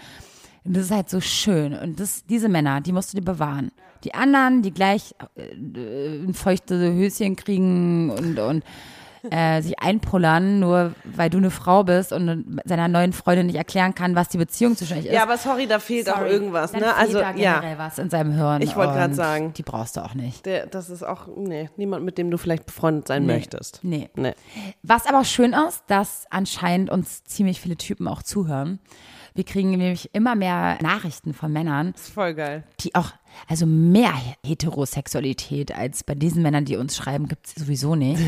[0.64, 1.74] das ist halt so schön.
[1.74, 3.70] Und das, diese Männer, die musst du dir bewahren.
[4.04, 8.64] Die anderen, die gleich äh, ein feuchte Höschen kriegen und, und
[9.30, 13.94] äh, sich einpullern, nur weil du eine Frau bist und seiner neuen Freundin nicht erklären
[13.94, 15.12] kann, was die Beziehung zwischen euch ist.
[15.12, 16.86] Ja, aber sorry, da fehlt auch Sorry, irgendwas, dann ne?
[16.88, 18.60] fehlt Also da ja, generell was in seinem Hirn.
[18.60, 19.52] Ich wollte grad und sagen.
[19.54, 20.44] Die brauchst du auch nicht.
[20.44, 23.32] der, das ist auch nee, niemand, mit dem du vielleicht befreundet sein Nee.
[23.34, 23.80] möchtest.
[23.82, 24.10] Nee.
[24.14, 24.34] Nee.
[24.82, 28.78] Was aber schön ist, dass anscheinend uns ziemlich viele Typen auch zuhören.
[29.34, 32.62] Wir kriegen nämlich immer mehr Nachrichten von Männern, Das ist voll geil.
[32.80, 33.10] die auch,
[33.48, 34.12] also mehr
[34.44, 38.20] Heterosexualität als bei diesen Männern, die uns schreiben, gibt es sowieso nicht.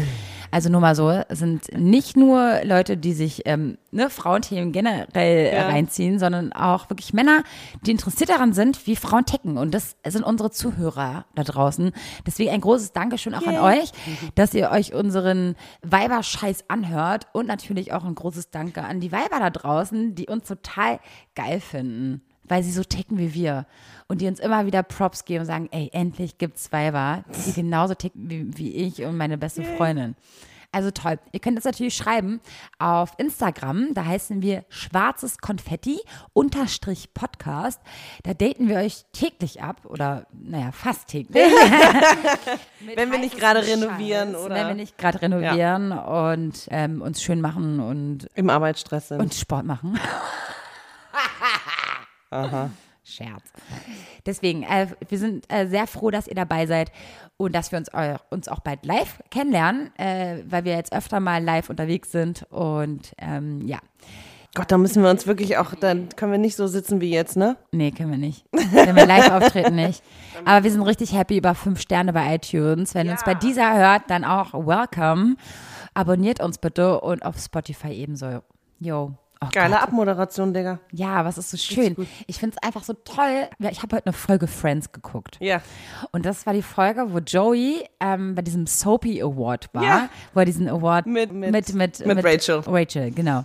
[0.51, 5.69] Also nur mal so, sind nicht nur Leute, die sich ähm, ne, Frauenthemen generell Ja.
[5.69, 7.43] reinziehen, sondern auch wirklich Männer,
[7.83, 9.59] die interessiert daran sind, wie Frauen ticken.
[9.59, 11.93] Und das sind unsere Zuhörer da draußen.
[12.27, 13.91] Deswegen ein großes Dankeschön auch an euch,
[14.35, 17.27] dass ihr euch unseren Weiberscheiß anhört.
[17.33, 21.01] Und natürlich auch ein großes Danke an die Weiber da draußen, die uns total
[21.35, 23.67] geil finden weil sie so ticken wie wir
[24.09, 27.95] und die uns immer wieder Props geben und sagen, ey, endlich gibt's Weiber, die genauso
[27.95, 30.15] ticken wie, wie ich und meine beste Freundin.
[30.73, 31.19] Also toll.
[31.33, 32.41] Ihr könnt uns natürlich schreiben
[32.79, 35.99] auf Instagram, da heißen wir schwarzes Konfetti
[36.35, 37.81] unterstrich Podcast.
[38.25, 41.37] Da daten wir euch täglich ab oder naja, fast täglich.
[42.95, 47.23] Wenn wir nicht gerade Scheiß, renovieren oder- Wenn wir nicht gerade renovieren und ähm, uns
[47.23, 49.21] schön machen und, Im Arbeitsstress sind.
[49.21, 49.99] und Sport machen.
[53.07, 53.53] Scherz.
[54.27, 56.91] Deswegen, äh, wir sind äh, sehr froh, dass ihr dabei seid
[57.37, 61.21] und dass wir uns, eu uns auch bald live kennenlernen, äh, weil wir jetzt öfter
[61.21, 62.45] mal live unterwegs sind.
[62.51, 63.79] Und ähm, ja,
[64.57, 67.37] Gott, da müssen wir uns wirklich auch, dann können wir nicht so sitzen wie jetzt,
[67.37, 67.57] ne?
[67.73, 68.45] nee, können wir nicht.
[68.53, 70.03] Wenn wir live auftreten, nicht.
[70.45, 72.95] Aber wir sind richtig happy über fünf Sterne bei iTunes.
[72.95, 75.37] Wenn uns bei dieser hört, dann auch welcome.
[75.95, 78.41] Abonniert uns bitte und auf Spotify ebenso.
[78.81, 79.13] Jo,
[79.47, 79.83] Oh Geile Gott.
[79.83, 80.79] Abmoderation, Digga.
[80.93, 81.97] Ja, was ist so schön.
[82.27, 83.49] Ich finde es einfach so toll.
[83.59, 85.37] Ja, Ich habe heute eine Folge Friends geguckt.
[85.41, 85.61] Ja.
[86.13, 90.09] Und das war die Folge, wo Joey ähm, bei diesem Soapy Award war, Ja.
[90.35, 92.63] wo er diesen Award Mit- mit- mit, mit, mit Rachel.
[92.67, 93.45] Rachel, genau.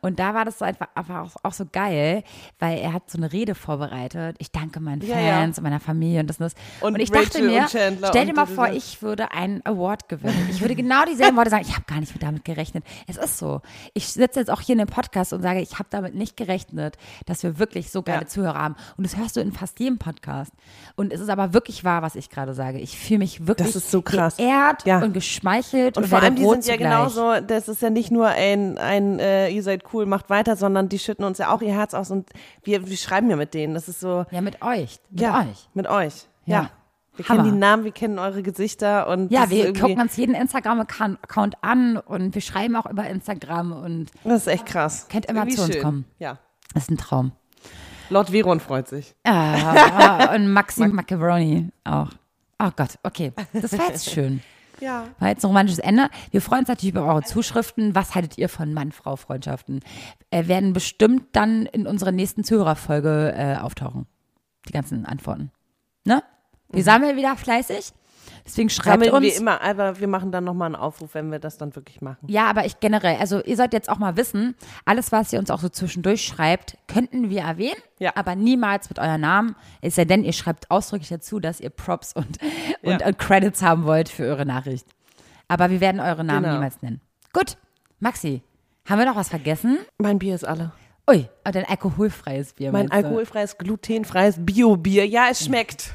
[0.00, 2.22] Und da war das so einfach, einfach auch, auch so geil,
[2.58, 4.36] weil er hat so eine Rede vorbereitet.
[4.38, 5.32] Ich danke meinen Ja, ja.
[5.34, 6.54] Fans und meiner Familie und das und das.
[6.80, 9.60] Und Und, ich dachte Rachel mir, und Chandler stell dir mal vor, ich würde einen
[9.66, 10.48] Award gewinnen.
[10.50, 11.64] Ich würde genau dieselben Worte sagen.
[11.66, 12.84] Ich habe gar nicht damit gerechnet.
[13.06, 13.60] Es ist so.
[13.92, 16.96] Ich sitze jetzt auch hier in dem Podcast und sage, ich habe damit nicht gerechnet,
[17.26, 18.26] dass wir wirklich so geile Ja.
[18.26, 18.76] Zuhörer haben.
[18.96, 20.52] Und das hörst du in fast jedem Podcast.
[20.96, 22.78] Und es ist aber wirklich wahr, was ich gerade sage.
[22.78, 24.36] Ich fühle mich wirklich Das ist so krass.
[24.36, 25.00] geehrt Ja.
[25.02, 28.28] und geschmeichelt Und und, vor allem, die sind ja genauso, das ist ja nicht nur
[28.28, 31.72] ein, ein äh, ihr seid cool, macht weiter, sondern die schütten uns ja auch ihr
[31.74, 32.30] Herz aus und
[32.62, 33.74] wir, wir schreiben ja mit denen.
[33.74, 34.98] Das ist so, Ja, mit euch.
[35.10, 35.68] Mit ja, euch.
[35.74, 36.26] mit euch.
[36.46, 36.70] Ja.
[37.16, 37.42] Wir Hammer.
[37.42, 41.96] kennen die Namen, wir kennen eure Gesichter und Ja, wir gucken uns jeden Instagram-Account an
[41.96, 45.06] und wir schreiben auch über Instagram und Das ist echt krass.
[45.08, 45.82] Könnt immer zu uns schön.
[45.82, 46.04] kommen.
[46.18, 46.38] Ja.
[46.72, 47.32] das ist ein Traum.
[48.10, 49.14] Lord Veron freut sich.
[49.24, 52.10] Ah, und Maxi Macaroni auch.
[52.62, 53.32] Oh Gott, okay.
[53.52, 54.42] Das war jetzt schön.
[54.80, 55.04] Ja.
[55.20, 56.10] War jetzt ein romantisches Ende.
[56.32, 57.94] Wir freuen uns natürlich über eure Zuschriften.
[57.94, 59.80] Was haltet ihr von Mann-Frau-Freundschaften?
[60.30, 64.06] Äh, werden bestimmt dann in unserer nächsten Zuhörerfolge äh, auftauchen.
[64.68, 65.52] Die ganzen Antworten.
[66.04, 66.24] Ne?
[66.74, 67.92] Wir sammeln wieder fleißig.
[68.46, 69.04] Deswegen schreibt Mhm.
[69.06, 69.34] Sammeln uns.
[69.34, 72.18] wir immer, aber wir machen dann nochmal einen Aufruf, wenn wir das dann wirklich machen.
[72.28, 74.54] Ja, aber ich generell, also ihr sollt jetzt auch mal wissen,
[74.84, 78.12] alles, was ihr uns auch so zwischendurch schreibt, könnten wir erwähnen, Ja.
[78.16, 79.56] aber niemals mit eurem Namen.
[79.80, 82.38] Es sei denn, ihr schreibt ausdrücklich dazu, dass ihr Props und,
[82.82, 83.06] und, Ja.
[83.06, 84.86] und Credits haben wollt für eure Nachricht.
[85.48, 86.54] Aber wir werden eure Namen Genau.
[86.56, 87.00] niemals nennen.
[87.32, 87.56] Gut,
[88.00, 88.42] Maxi,
[88.86, 89.78] haben wir noch was vergessen?
[89.96, 90.72] Mein Bier ist alle.
[91.06, 92.72] Ui, oh, dein alkoholfreies Bier.
[92.72, 95.06] Mein alkoholfreies, glutenfreies Bio-Bier.
[95.06, 95.94] Ja, es schmeckt.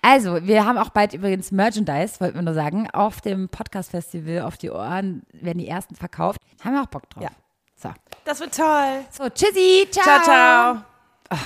[0.00, 4.56] Also, wir haben auch bald übrigens Merchandise, wollten wir nur sagen, auf dem Podcast-Festival auf
[4.56, 6.40] die Ohren werden die ersten verkauft.
[6.64, 7.22] Haben wir auch Bock drauf.
[7.22, 7.30] Ja.
[7.76, 7.90] So.
[8.24, 9.04] Das wird toll.
[9.10, 10.04] So, tschüssi, ciao.
[10.04, 11.38] Ciao, ciao.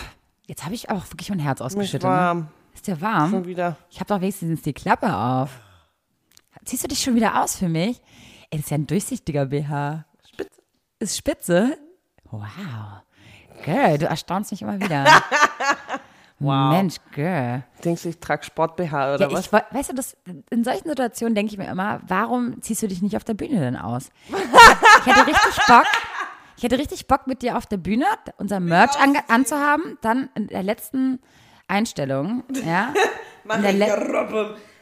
[0.47, 2.05] Jetzt habe ich auch wirklich mein Herz ausgeschüttet.
[2.05, 2.09] Ne?
[2.11, 2.49] warm.
[2.75, 3.31] Ist dir warm?
[3.31, 3.77] Schon wieder.
[3.91, 5.51] Ich habe doch wenigstens die Klappe auf.
[6.65, 8.01] Ziehst du dich schon wieder aus für mich?
[8.51, 10.05] Ey, das ist ja ein durchsichtiger BH.
[10.31, 10.63] Spitze.
[11.01, 11.79] Ist spitze?
[12.41, 13.03] Wow.
[13.65, 15.05] Girl, du erstaunst mich immer wieder.
[16.41, 16.73] Wow.
[16.73, 17.63] Mensch, Girl.
[17.85, 19.47] Denkst du, ich trage Sport-BH oder Ja, was?
[19.47, 20.17] ich, weißt du, das,
[20.51, 23.61] in solchen Situationen denke ich mir immer, warum ziehst du dich nicht auf der Bühne
[23.61, 24.11] denn aus?
[25.01, 25.87] Ich hätte richtig Bock,
[26.57, 28.07] ich hätte richtig Bock mit dir auf der Bühne
[28.39, 31.21] unser Merch an, anzuhaben, dann in der letzten
[31.69, 32.93] Einstellung, ja.
[33.55, 33.87] In der Le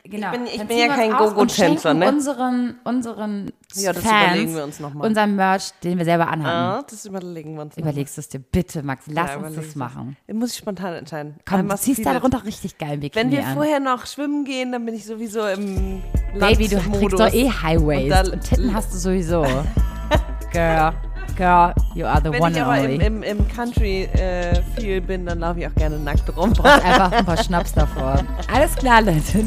[0.04, 0.26] genau.
[0.32, 2.08] Ich bin- ich bin ja kein Go-Go-Tänzer, ne?
[2.08, 5.06] unseren, unseren Ja, das Fans überlegen wir uns noch mal.
[5.06, 6.80] Unser Merch, den wir selber anhaben.
[6.80, 7.76] Ah, das überlegen wir uns.
[7.76, 9.76] Überlegst du es dir bitte, Max, lass Ja, uns das ich.
[9.76, 10.16] machen.
[10.32, 11.36] Muss ich spontan entscheiden.
[11.48, 13.54] Komm, du ziehst darunter richtig geil Bikini Wenn wir an.
[13.54, 16.02] vorher noch schwimmen gehen, dann bin ich sowieso im
[16.38, 18.12] Baby, du kriegst doch eh Highways.
[18.28, 19.42] Und Und, Titten hast du sowieso.
[20.52, 20.92] Girl,
[21.36, 22.94] girl, you are the Wenn one ich and aber only.
[22.96, 26.52] im, im, im Country äh, viel bin, dann laufe ich auch gerne nackt rum.
[26.52, 28.22] Brauchst einfach ein paar Schnaps davor.
[28.52, 29.22] Alles klar, Leute.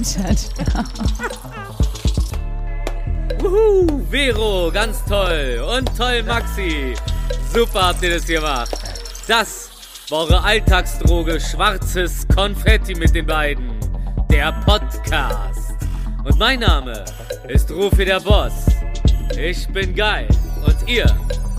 [3.40, 5.64] Wuhu, Vero, ganz toll.
[5.78, 6.94] Und toll, Maxi.
[7.54, 8.72] Super habt ihr das gemacht.
[9.28, 9.70] Das
[10.10, 13.72] war eure Alltagsdroge schwarzes Konfetti mit den beiden.
[14.32, 15.74] Der Podcast.
[16.24, 17.06] Und mein Name
[17.48, 18.66] ist Rufi der Boss.
[19.38, 20.28] Ich bin geil.
[20.66, 21.06] Und ihr